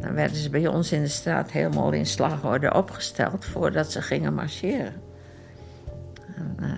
Dan 0.00 0.14
werden 0.14 0.36
ze 0.36 0.50
bij 0.50 0.66
ons 0.66 0.92
in 0.92 1.02
de 1.02 1.08
straat 1.08 1.50
helemaal 1.50 1.92
in 1.92 2.06
slagorde 2.06 2.74
opgesteld 2.74 3.44
voordat 3.44 3.92
ze 3.92 4.02
gingen 4.02 4.34
marcheren. 4.34 4.94
En, 6.36 6.56
eh, 6.60 6.70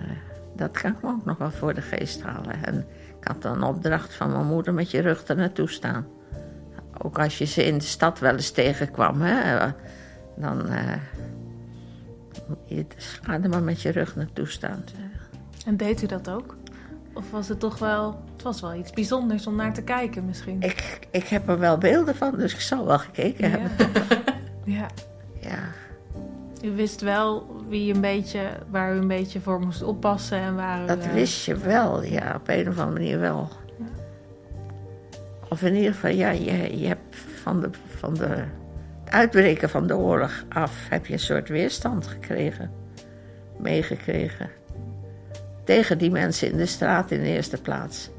dat 0.55 0.71
kan 0.71 0.91
ik 0.91 1.01
me 1.01 1.09
ook 1.09 1.25
nog 1.25 1.37
wel 1.37 1.51
voor 1.51 1.73
de 1.73 1.81
geest 1.81 2.21
halen. 2.21 2.65
En 2.65 2.85
ik 3.19 3.27
had 3.27 3.41
dan 3.41 3.63
opdracht 3.63 4.13
van 4.13 4.31
mijn 4.31 4.45
moeder 4.45 4.73
met 4.73 4.91
je 4.91 5.01
rug 5.01 5.27
er 5.27 5.35
naartoe 5.35 5.69
staan. 5.69 6.07
Ook 7.01 7.19
als 7.19 7.37
je 7.37 7.45
ze 7.45 7.65
in 7.65 7.77
de 7.77 7.83
stad 7.83 8.19
wel 8.19 8.33
eens 8.33 8.51
tegenkwam, 8.51 9.21
hè, 9.21 9.71
dan 10.35 10.71
uh, 10.71 10.95
je 12.65 12.85
schade 12.97 13.47
maar 13.47 13.63
met 13.63 13.81
je 13.81 13.89
rug 13.89 14.15
naartoe 14.15 14.47
staan. 14.47 14.83
En 15.65 15.77
deed 15.77 16.01
u 16.01 16.05
dat 16.05 16.29
ook? 16.29 16.55
Of 17.13 17.31
was 17.31 17.47
het 17.47 17.59
toch 17.59 17.79
wel, 17.79 18.23
het 18.33 18.43
was 18.43 18.61
wel 18.61 18.73
iets 18.73 18.91
bijzonders 18.91 19.47
om 19.47 19.55
naar 19.55 19.73
te 19.73 19.81
kijken 19.81 20.25
misschien? 20.25 20.61
Ik, 20.61 21.07
ik 21.11 21.27
heb 21.27 21.49
er 21.49 21.59
wel 21.59 21.77
beelden 21.77 22.15
van, 22.15 22.37
dus 22.37 22.53
ik 22.53 22.59
zal 22.59 22.85
wel 22.85 22.99
gekeken 22.99 23.49
Ja. 23.49 23.57
hebben. 23.57 23.87
ja. 24.75 24.87
Ja. 25.39 25.59
U 26.63 26.71
wist 26.75 27.01
wel 27.01 27.55
wie 27.67 27.93
een 27.93 28.01
beetje, 28.01 28.39
waar 28.69 28.95
u 28.95 28.97
een 28.97 29.07
beetje 29.07 29.39
voor 29.41 29.59
moest 29.59 29.83
oppassen 29.83 30.37
en 30.37 30.55
waar 30.55 30.83
u... 30.83 30.87
Dat 30.87 30.99
eh, 30.99 31.13
wist 31.13 31.45
je 31.45 31.55
wel, 31.55 32.03
ja, 32.03 32.35
op 32.35 32.47
een 32.47 32.67
of 32.69 32.79
andere 32.79 32.99
manier 32.99 33.19
wel. 33.19 33.49
Of 35.49 35.61
in 35.61 35.75
ieder 35.75 35.93
geval, 35.93 36.09
ja, 36.11 36.29
je, 36.29 36.79
je 36.79 36.87
hebt 36.87 37.15
van, 37.41 37.61
de, 37.61 37.69
van 37.97 38.13
de, 38.13 38.27
het 39.03 39.13
uitbreken 39.13 39.69
van 39.69 39.87
de 39.87 39.95
oorlog 39.95 40.43
af... 40.49 40.89
heb 40.89 41.05
je 41.05 41.13
een 41.13 41.19
soort 41.19 41.49
weerstand 41.49 42.07
gekregen, 42.07 42.71
meegekregen. 43.59 44.49
Tegen 45.63 45.97
die 45.97 46.11
mensen 46.11 46.51
in 46.51 46.57
de 46.57 46.65
straat 46.65 47.11
in 47.11 47.21
de 47.21 47.27
eerste 47.27 47.61
plaats. 47.61 48.09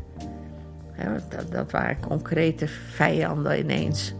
Dat, 1.28 1.52
dat 1.52 1.70
waren 1.70 2.00
concrete 2.00 2.68
vijanden 2.68 3.58
ineens. 3.58 4.14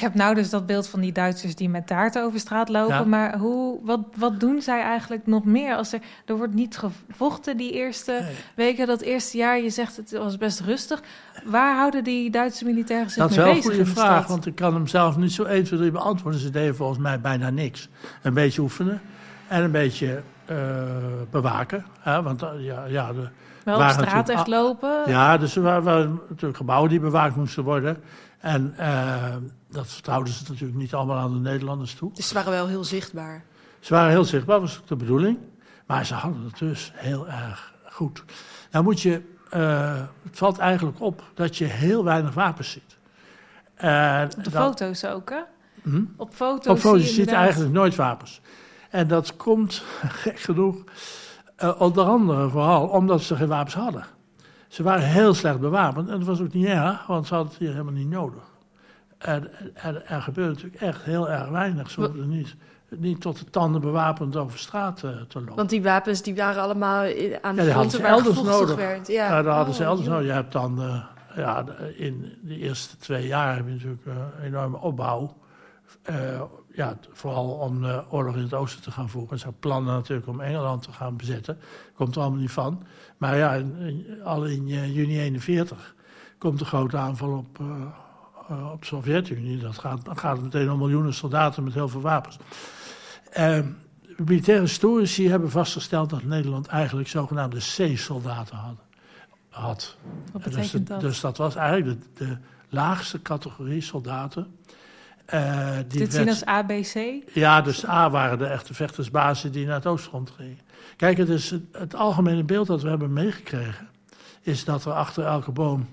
Ik 0.00 0.06
heb 0.06 0.14
nou 0.14 0.34
dus 0.34 0.50
dat 0.50 0.66
beeld 0.66 0.88
van 0.88 1.00
die 1.00 1.12
Duitsers 1.12 1.54
die 1.54 1.68
met 1.68 1.86
taart 1.86 2.18
over 2.18 2.40
straat 2.40 2.68
lopen. 2.68 2.96
Ja. 2.96 3.04
Maar 3.04 3.38
hoe, 3.38 3.78
wat, 3.82 4.00
wat 4.16 4.40
doen 4.40 4.62
zij 4.62 4.82
eigenlijk 4.82 5.26
nog 5.26 5.44
meer? 5.44 5.76
Als 5.76 5.92
er, 5.92 6.00
er 6.24 6.36
wordt 6.36 6.54
niet 6.54 6.78
gevochten 6.78 7.56
die 7.56 7.72
eerste 7.72 8.18
Nee. 8.20 8.34
weken, 8.54 8.86
dat 8.86 9.00
eerste 9.00 9.36
jaar. 9.36 9.60
Je 9.60 9.70
zegt 9.70 9.96
het 9.96 10.10
was 10.10 10.36
best 10.36 10.60
rustig. 10.60 11.02
Waar 11.44 11.76
houden 11.76 12.04
die 12.04 12.30
Duitse 12.30 12.64
militairen 12.64 13.10
zich 13.10 13.22
Dat 13.22 13.30
is 13.30 13.36
mee 13.36 13.44
wel 13.44 13.54
een 13.54 13.60
bezig 13.60 13.76
goede 13.76 13.90
vraag, 13.90 14.26
want 14.26 14.46
ik 14.46 14.54
kan 14.54 14.74
hem 14.74 14.86
zelf 14.86 15.16
niet 15.16 15.32
zo 15.32 15.42
1, 15.44 15.64
2, 15.64 15.78
3 15.78 15.90
beantwoorden. 15.90 16.40
Ze 16.40 16.50
deden 16.50 16.76
volgens 16.76 16.98
mij 16.98 17.20
bijna 17.20 17.50
niks. 17.50 17.88
Een 18.22 18.34
beetje 18.34 18.62
oefenen 18.62 19.00
en 19.48 19.62
een 19.62 19.70
beetje 19.70 20.22
eh, 20.44 20.56
bewaken. 21.30 21.84
Hè? 22.00 22.22
Want 22.22 22.42
eh, 22.42 22.48
ja, 22.58 22.84
ja, 22.84 23.12
de, 23.12 23.28
Wel 23.64 23.80
op 23.80 23.88
straat 23.88 24.28
echt 24.28 24.46
lopen? 24.46 25.02
ja, 25.06 25.38
dus 25.38 25.56
er 25.56 25.62
waren, 25.62 25.82
waren 25.82 26.20
natuurlijk 26.28 26.56
gebouwen 26.56 26.90
die 26.90 27.00
bewaakt 27.00 27.36
moesten 27.36 27.64
worden. 27.64 27.96
En 28.40 28.74
eh, 28.76 29.36
dat 29.70 29.86
vertrouwden 29.86 30.32
ze 30.32 30.44
natuurlijk 30.48 30.78
niet 30.78 30.94
allemaal 30.94 31.16
aan 31.16 31.32
de 31.32 31.38
Nederlanders 31.50 31.94
toe. 31.94 32.12
Dus 32.14 32.28
ze 32.28 32.34
waren 32.34 32.52
wel 32.52 32.66
heel 32.66 32.84
zichtbaar. 32.84 33.44
Ze 33.80 33.94
waren 33.94 34.10
heel 34.10 34.24
zichtbaar, 34.24 34.60
was 34.60 34.78
ook 34.78 34.86
de 34.86 34.96
bedoeling. 34.96 35.38
Maar 35.86 36.06
ze 36.06 36.14
hadden 36.14 36.44
het 36.44 36.58
dus 36.58 36.92
heel 36.94 37.28
erg 37.28 37.74
goed. 37.90 38.24
Nou 38.70 38.84
moet 38.84 39.00
je, 39.00 39.22
eh, 39.50 40.02
het 40.22 40.38
valt 40.38 40.58
eigenlijk 40.58 41.00
op 41.00 41.22
dat 41.34 41.56
je 41.56 41.64
heel 41.64 42.04
weinig 42.04 42.34
wapens 42.34 42.70
ziet. 42.70 42.98
En 43.74 44.24
Op 44.36 44.44
de 44.44 44.50
dat- 44.50 44.62
foto's 44.62 45.04
ook, 45.04 45.30
hè? 45.30 45.40
Hm? 45.82 46.02
Op 46.16 46.34
foto's, 46.34 46.66
Op 46.72 46.78
foto's 46.78 47.00
zie 47.00 47.08
je 47.08 47.14
ziet 47.14 47.32
eigenlijk 47.32 47.72
nooit 47.72 47.94
wapens. 47.96 48.40
En 48.90 49.08
dat 49.08 49.36
komt, 49.36 49.82
gek 50.22 50.38
genoeg, 50.40 50.76
eh, 51.56 51.80
onder 51.80 52.04
andere 52.04 52.48
vooral 52.48 52.86
omdat 52.88 53.22
ze 53.22 53.36
geen 53.36 53.48
wapens 53.48 53.74
hadden. 53.74 54.04
Ze 54.70 54.82
waren 54.82 55.04
heel 55.06 55.34
slecht 55.34 55.60
bewapend 55.60 56.08
en 56.08 56.18
dat 56.18 56.26
was 56.26 56.40
ook 56.40 56.52
niet 56.52 56.66
erg, 56.66 57.06
want 57.06 57.26
ze 57.26 57.34
hadden 57.34 57.52
het 57.52 57.60
hier 57.62 57.70
helemaal 57.70 57.92
niet 57.92 58.08
nodig. 58.10 58.42
En, 59.18 59.50
en 59.74 60.06
er 60.08 60.22
gebeurde 60.22 60.52
natuurlijk 60.52 60.80
echt 60.82 61.02
heel 61.02 61.30
erg 61.30 61.48
weinig. 61.48 61.90
Ze 61.90 62.00
hoefden 62.00 62.28
niet, 62.28 62.56
niet 62.88 63.20
tot 63.20 63.38
de 63.38 63.44
tanden 63.50 63.80
bewapend 63.80 64.36
over 64.36 64.58
straat 64.58 65.02
eh, 65.04 65.10
te 65.28 65.38
lopen. 65.38 65.54
Want 65.56 65.70
die 65.70 65.82
wapens 65.82 66.22
die 66.22 66.34
waren 66.36 66.62
allemaal 66.62 67.02
aan 67.40 67.54
de 67.56 67.62
Ja, 67.62 67.70
fronten 67.70 67.90
ze 67.90 68.02
waar 68.02 68.10
elders 68.10 68.42
nodig. 68.42 68.76
werd. 68.76 69.06
Ja, 69.08 69.28
Ja, 69.28 69.42
daar 69.42 69.54
hadden 69.54 69.74
ze 69.74 69.82
Oh, 69.82 69.86
elders 69.88 70.06
joh. 70.06 70.14
nodig. 70.14 70.28
Je 70.28 70.34
hebt 70.34 70.52
dan, 70.52 70.82
eh, 70.82 71.04
ja, 71.36 71.64
in 71.96 72.32
de 72.42 72.56
eerste 72.58 72.96
twee 72.96 73.26
jaar 73.26 73.56
heb 73.56 73.66
je 73.66 73.72
natuurlijk 73.72 74.06
eh, 74.06 74.12
een 74.38 74.44
enorme 74.44 74.78
opbouw. 74.78 75.36
Eh, 76.02 76.40
ja, 76.72 76.96
vooral 77.12 77.48
om 77.50 77.82
de 77.82 78.02
oorlog 78.08 78.34
in 78.36 78.42
het 78.42 78.54
oosten 78.54 78.82
te 78.82 78.90
gaan 78.90 79.08
voeren. 79.08 79.38
Ze 79.38 79.44
hadden 79.44 79.60
plannen 79.60 79.94
natuurlijk 79.94 80.28
om 80.28 80.40
Engeland 80.40 80.82
te 80.82 80.92
gaan 80.92 81.16
bezetten. 81.16 81.58
Komt 81.94 82.14
er 82.16 82.20
allemaal 82.22 82.40
niet 82.40 82.50
van. 82.52 82.82
Maar 83.20 83.36
ja, 83.36 83.62
al 84.24 84.44
in 84.44 84.68
eh, 84.68 84.94
juni 84.94 85.20
41 85.20 85.94
komt 86.38 86.58
de 86.58 86.64
grote 86.64 86.96
aanval 86.96 87.30
op, 87.38 87.60
eh, 87.60 87.66
eh, 88.48 88.70
op 88.72 88.80
de 88.80 88.86
Sovjet-Unie. 88.86 89.58
Dat 89.58 89.78
gaat, 89.78 90.04
dan 90.04 90.18
gaat 90.18 90.42
meteen 90.42 90.70
om 90.70 90.78
miljoenen 90.78 91.14
soldaten 91.14 91.64
met 91.64 91.74
heel 91.74 91.88
veel 91.88 92.00
wapens. 92.00 92.36
Eh, 93.32 93.58
militaire 94.16 94.62
historici 94.64 95.28
hebben 95.28 95.50
vastgesteld 95.50 96.10
dat 96.10 96.22
Nederland 96.22 96.66
eigenlijk 96.66 97.08
zogenaamde 97.08 97.56
C-soldaten 97.58 98.56
had. 98.56 98.76
had. 99.48 99.96
Wat 100.32 100.42
Dus, 100.44 100.54
betekent 100.54 100.86
de- 100.86 100.92
dat? 100.92 101.00
dus 101.00 101.20
dat 101.20 101.36
was 101.36 101.54
eigenlijk 101.54 102.00
de, 102.14 102.24
de 102.26 102.36
laagste 102.68 103.22
categorie 103.22 103.80
soldaten. 103.80 104.54
Eh, 105.30 105.76
die 105.88 105.98
Dit 105.98 106.14
zien 106.14 106.28
als 106.28 106.44
ABC? 106.44 107.22
ja, 107.32 107.60
dus 107.60 107.86
A 107.88 108.10
waren 108.10 108.38
de 108.38 108.46
echte 108.46 108.74
vechtersbazen 108.74 109.52
die 109.52 109.66
naar 109.66 109.74
het 109.74 109.86
oostfront 109.86 110.30
gingen. 110.30 110.58
Kijk, 110.96 111.16
het, 111.16 111.28
is 111.28 111.50
het, 111.50 111.62
het 111.72 111.94
algemene 111.94 112.44
beeld 112.44 112.66
dat 112.66 112.82
we 112.82 112.88
hebben 112.88 113.12
meegekregen... 113.12 113.88
is 114.40 114.64
dat 114.64 114.84
er 114.84 114.92
achter 114.92 115.24
elke 115.24 115.50
boom 115.50 115.88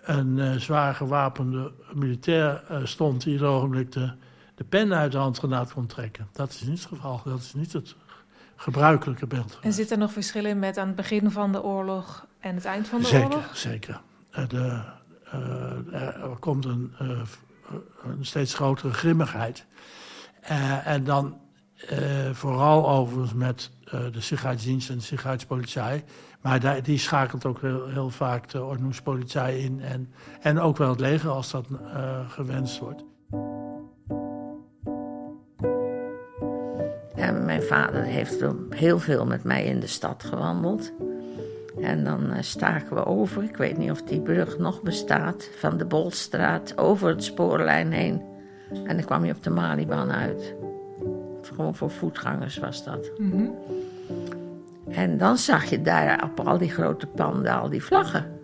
een 0.00 0.38
eh, 0.38 0.54
zwaar 0.56 0.94
gewapende 0.94 1.72
militair 1.92 2.62
eh, 2.68 2.78
stond... 2.84 3.22
die 3.22 3.32
ieder 3.32 3.48
ogenblik 3.48 3.92
de, 3.92 4.12
de 4.54 4.64
pen 4.64 4.94
uit 4.94 5.12
de 5.12 5.18
handgranaat 5.18 5.72
kon 5.72 5.86
trekken. 5.86 6.28
Dat 6.32 6.50
is 6.50 6.60
niet 6.60 6.78
het 6.78 6.88
geval. 6.88 7.20
Dat 7.24 7.40
is 7.40 7.54
niet 7.54 7.72
het 7.72 7.94
gebruikelijke 8.56 9.26
beeld. 9.26 9.58
En 9.62 9.72
zit 9.72 9.90
er 9.90 9.98
nog 9.98 10.12
verschil 10.12 10.44
in 10.44 10.58
met 10.58 10.78
aan 10.78 10.86
het 10.86 10.96
begin 10.96 11.30
van 11.30 11.52
de 11.52 11.62
oorlog 11.62 12.26
en 12.38 12.54
het 12.54 12.64
eind 12.64 12.88
van 12.88 13.00
de 13.00 13.06
zeker, 13.06 13.26
oorlog? 13.26 13.56
zeker. 13.56 14.00
De, 14.48 14.80
eh, 15.30 16.22
er, 16.22 16.36
komt 16.38 16.64
een, 16.64 16.92
een 18.02 18.26
steeds 18.26 18.54
grotere 18.54 18.92
grimmigheid. 18.92 19.66
Eh, 20.40 20.86
en 20.86 21.04
dan 21.04 21.40
eh, 21.88 21.98
vooral 22.32 22.88
overigens 22.88 23.34
met 23.34 23.70
eh, 23.84 24.00
de 24.12 24.20
Sicherheidsdienst 24.20 24.90
en 24.90 24.96
de 24.96 25.02
Sicherheidspolizei. 25.02 26.04
Maar 26.40 26.60
daar, 26.60 26.82
die 26.82 26.98
schakelt 26.98 27.44
ook 27.44 27.60
heel, 27.60 28.10
vaak 28.10 28.48
de 28.48 28.64
Ordnungspolizei 28.64 29.64
in. 29.64 29.80
En, 29.80 30.12
en 30.40 30.60
ook 30.60 30.76
wel 30.76 30.88
het 30.88 31.00
leger 31.00 31.30
als 31.30 31.50
dat 31.50 31.66
gewenst 32.28 32.78
wordt. 32.78 33.04
En 37.14 37.44
mijn 37.44 37.62
vader 37.62 38.02
heeft 38.02 38.44
heel 38.68 38.98
veel 38.98 39.26
met 39.26 39.44
mij 39.44 39.64
in 39.64 39.80
de 39.80 39.86
stad 39.86 40.24
gewandeld. 40.24 40.92
En 41.78 42.04
dan 42.04 42.32
eh, 42.32 42.42
staken 42.42 42.94
we 42.96 43.04
over, 43.04 43.42
ik 43.42 43.56
weet 43.56 43.76
niet 43.76 43.90
of 43.90 44.02
die 44.02 44.20
brug 44.20 44.58
nog 44.58 44.82
bestaat, 44.82 45.50
van 45.56 45.76
de 45.76 45.84
Bolstraat 45.84 46.78
over 46.78 47.08
het 47.08 47.24
spoorlijn 47.24 47.92
heen. 47.92 48.22
En 48.84 48.96
dan 48.96 49.04
kwam 49.04 49.24
je 49.24 49.32
op 49.32 49.42
de 49.42 49.50
Malibaan 49.50 50.10
uit. 50.10 50.54
Gewoon 51.42 51.74
voor 51.74 51.90
voetgangers 51.90 52.58
was 52.58 52.84
dat. 52.84 53.10
Mhm. 53.18 53.48
En 54.90 55.18
dan 55.18 55.38
zag 55.38 55.64
je 55.64 55.82
daar 55.82 56.24
op 56.24 56.46
al 56.46 56.58
die 56.58 56.70
grote 56.70 57.06
panden 57.06 57.60
al 57.60 57.68
die 57.68 57.82
vlaggen. 57.82 58.38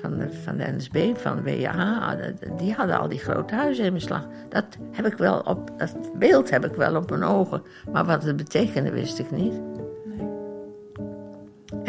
Van 0.00 0.18
de, 0.18 0.32
van 0.32 0.56
de 0.56 0.72
NSB, 0.76 1.16
van 1.16 1.42
de 1.42 1.60
WAH. 1.60 2.14
Die 2.56 2.72
hadden 2.72 3.00
al 3.00 3.08
die 3.08 3.18
grote 3.18 3.54
huizen 3.54 3.84
in 3.84 3.92
beslag. 3.92 4.26
Dat, 4.48 4.64
heb 4.90 5.06
ik 5.06 5.14
wel 5.14 5.38
op, 5.38 5.70
dat 5.78 6.18
beeld 6.18 6.50
heb 6.50 6.64
ik 6.64 6.74
wel 6.74 6.96
op 6.96 7.10
mijn 7.10 7.22
ogen. 7.22 7.62
Maar 7.92 8.04
wat 8.04 8.22
het 8.22 8.36
betekende 8.36 8.90
wist 8.90 9.18
ik 9.18 9.30
niet. 9.30 9.54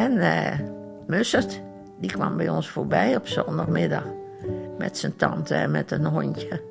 En 0.03 0.17
eh 0.17 0.59
Mussert, 1.07 1.61
die 1.99 2.11
kwam 2.11 2.37
bij 2.37 2.49
ons 2.49 2.69
voorbij 2.69 3.15
op 3.15 3.27
zondagmiddag. 3.27 4.05
Met 4.77 4.97
zijn 4.97 5.15
tante 5.15 5.55
en 5.55 5.71
met 5.71 5.91
een 5.91 6.05
hondje. 6.05 6.61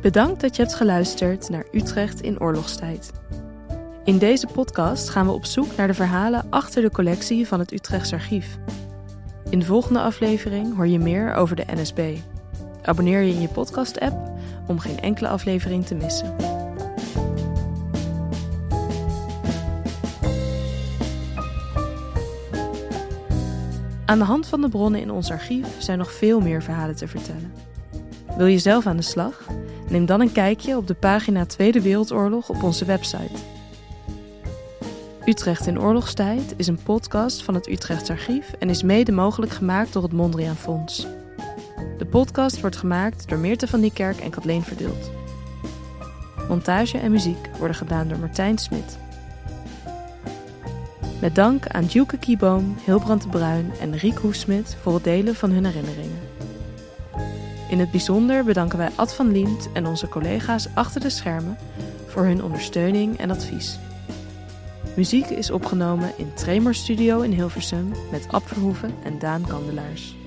Bedankt 0.00 0.40
dat 0.40 0.56
je 0.56 0.62
hebt 0.62 0.74
geluisterd 0.74 1.48
naar 1.48 1.66
Utrecht 1.72 2.20
in 2.20 2.40
oorlogstijd. 2.40 3.12
In 4.04 4.18
deze 4.18 4.46
podcast 4.46 5.08
gaan 5.08 5.26
we 5.26 5.32
op 5.32 5.44
zoek 5.44 5.76
naar 5.76 5.86
de 5.86 5.94
verhalen 5.94 6.46
achter 6.50 6.82
de 6.82 6.90
collectie 6.90 7.46
van 7.46 7.58
het 7.58 7.72
Utrechts 7.72 8.12
Archief. 8.12 8.58
In 9.50 9.58
de 9.58 9.64
volgende 9.64 10.00
aflevering 10.00 10.76
hoor 10.76 10.86
je 10.86 10.98
meer 10.98 11.34
over 11.34 11.56
de 11.56 11.64
NSB. 11.74 12.16
Abonneer 12.82 13.20
je 13.20 13.32
in 13.32 13.40
je 13.40 13.48
podcast-app 13.48 14.30
om 14.66 14.78
geen 14.78 15.00
enkele 15.00 15.28
aflevering 15.28 15.86
te 15.86 15.94
missen. 15.94 16.36
Aan 24.04 24.18
de 24.18 24.24
hand 24.24 24.46
van 24.46 24.60
de 24.60 24.68
bronnen 24.68 25.00
in 25.00 25.10
ons 25.10 25.30
archief 25.30 25.66
zijn 25.78 25.98
nog 25.98 26.12
veel 26.12 26.40
meer 26.40 26.62
verhalen 26.62 26.96
te 26.96 27.08
vertellen. 27.08 27.52
Wil 28.36 28.46
je 28.46 28.58
zelf 28.58 28.86
aan 28.86 28.96
de 28.96 29.02
slag? 29.02 29.46
Neem 29.88 30.06
dan 30.06 30.20
een 30.20 30.32
kijkje 30.32 30.76
op 30.76 30.86
de 30.86 30.94
pagina 30.94 31.46
Tweede 31.46 31.82
Wereldoorlog 31.82 32.48
op 32.48 32.62
onze 32.62 32.84
website. 32.84 33.57
Utrecht 35.28 35.66
in 35.66 35.80
oorlogstijd 35.80 36.54
is 36.56 36.66
een 36.66 36.82
podcast 36.82 37.42
van 37.42 37.54
het 37.54 37.68
Utrechts 37.68 38.10
Archief 38.10 38.52
en 38.58 38.68
is 38.68 38.82
mede 38.82 39.12
mogelijk 39.12 39.52
gemaakt 39.52 39.92
door 39.92 40.02
het 40.02 40.12
Mondriaan 40.12 40.56
Fonds. 40.56 41.06
De 41.98 42.06
podcast 42.06 42.60
wordt 42.60 42.76
gemaakt 42.76 43.28
door 43.28 43.38
Meerte 43.38 43.66
van 43.66 43.80
Niekerk 43.80 44.20
en 44.20 44.30
Kathleen 44.30 44.62
Verdult. 44.62 45.10
Montage 46.48 46.98
en 46.98 47.10
muziek 47.10 47.48
worden 47.58 47.76
gedaan 47.76 48.08
door 48.08 48.18
Martijn 48.18 48.58
Smit. 48.58 48.98
Met 51.20 51.34
dank 51.34 51.66
aan 51.66 51.84
Djuke 51.84 52.18
Kieboom, 52.18 52.76
Hilbrand 52.84 53.22
de 53.22 53.28
Bruin 53.28 53.72
en 53.80 53.96
Riek 53.96 54.18
Hoesmit 54.18 54.76
voor 54.82 54.94
het 54.94 55.04
delen 55.04 55.34
van 55.34 55.50
hun 55.50 55.64
herinneringen. 55.64 56.20
In 57.70 57.78
het 57.78 57.90
bijzonder 57.90 58.44
bedanken 58.44 58.78
wij 58.78 58.90
Ad 58.94 59.14
van 59.14 59.32
Liemt 59.32 59.68
en 59.72 59.86
onze 59.86 60.08
collega's 60.08 60.68
achter 60.74 61.00
de 61.00 61.10
schermen 61.10 61.58
voor 62.06 62.24
hun 62.24 62.42
ondersteuning 62.42 63.18
en 63.18 63.30
advies. 63.30 63.78
Muziek 64.98 65.30
is 65.30 65.50
opgenomen 65.50 66.12
in 66.16 66.34
Tremor 66.34 66.74
Studio 66.74 67.20
in 67.20 67.32
Hilversum 67.32 67.92
met 68.10 68.26
Ab 68.30 68.48
Verhoeven 68.48 68.94
en 69.04 69.18
Daan 69.18 69.46
Kandelaars. 69.46 70.17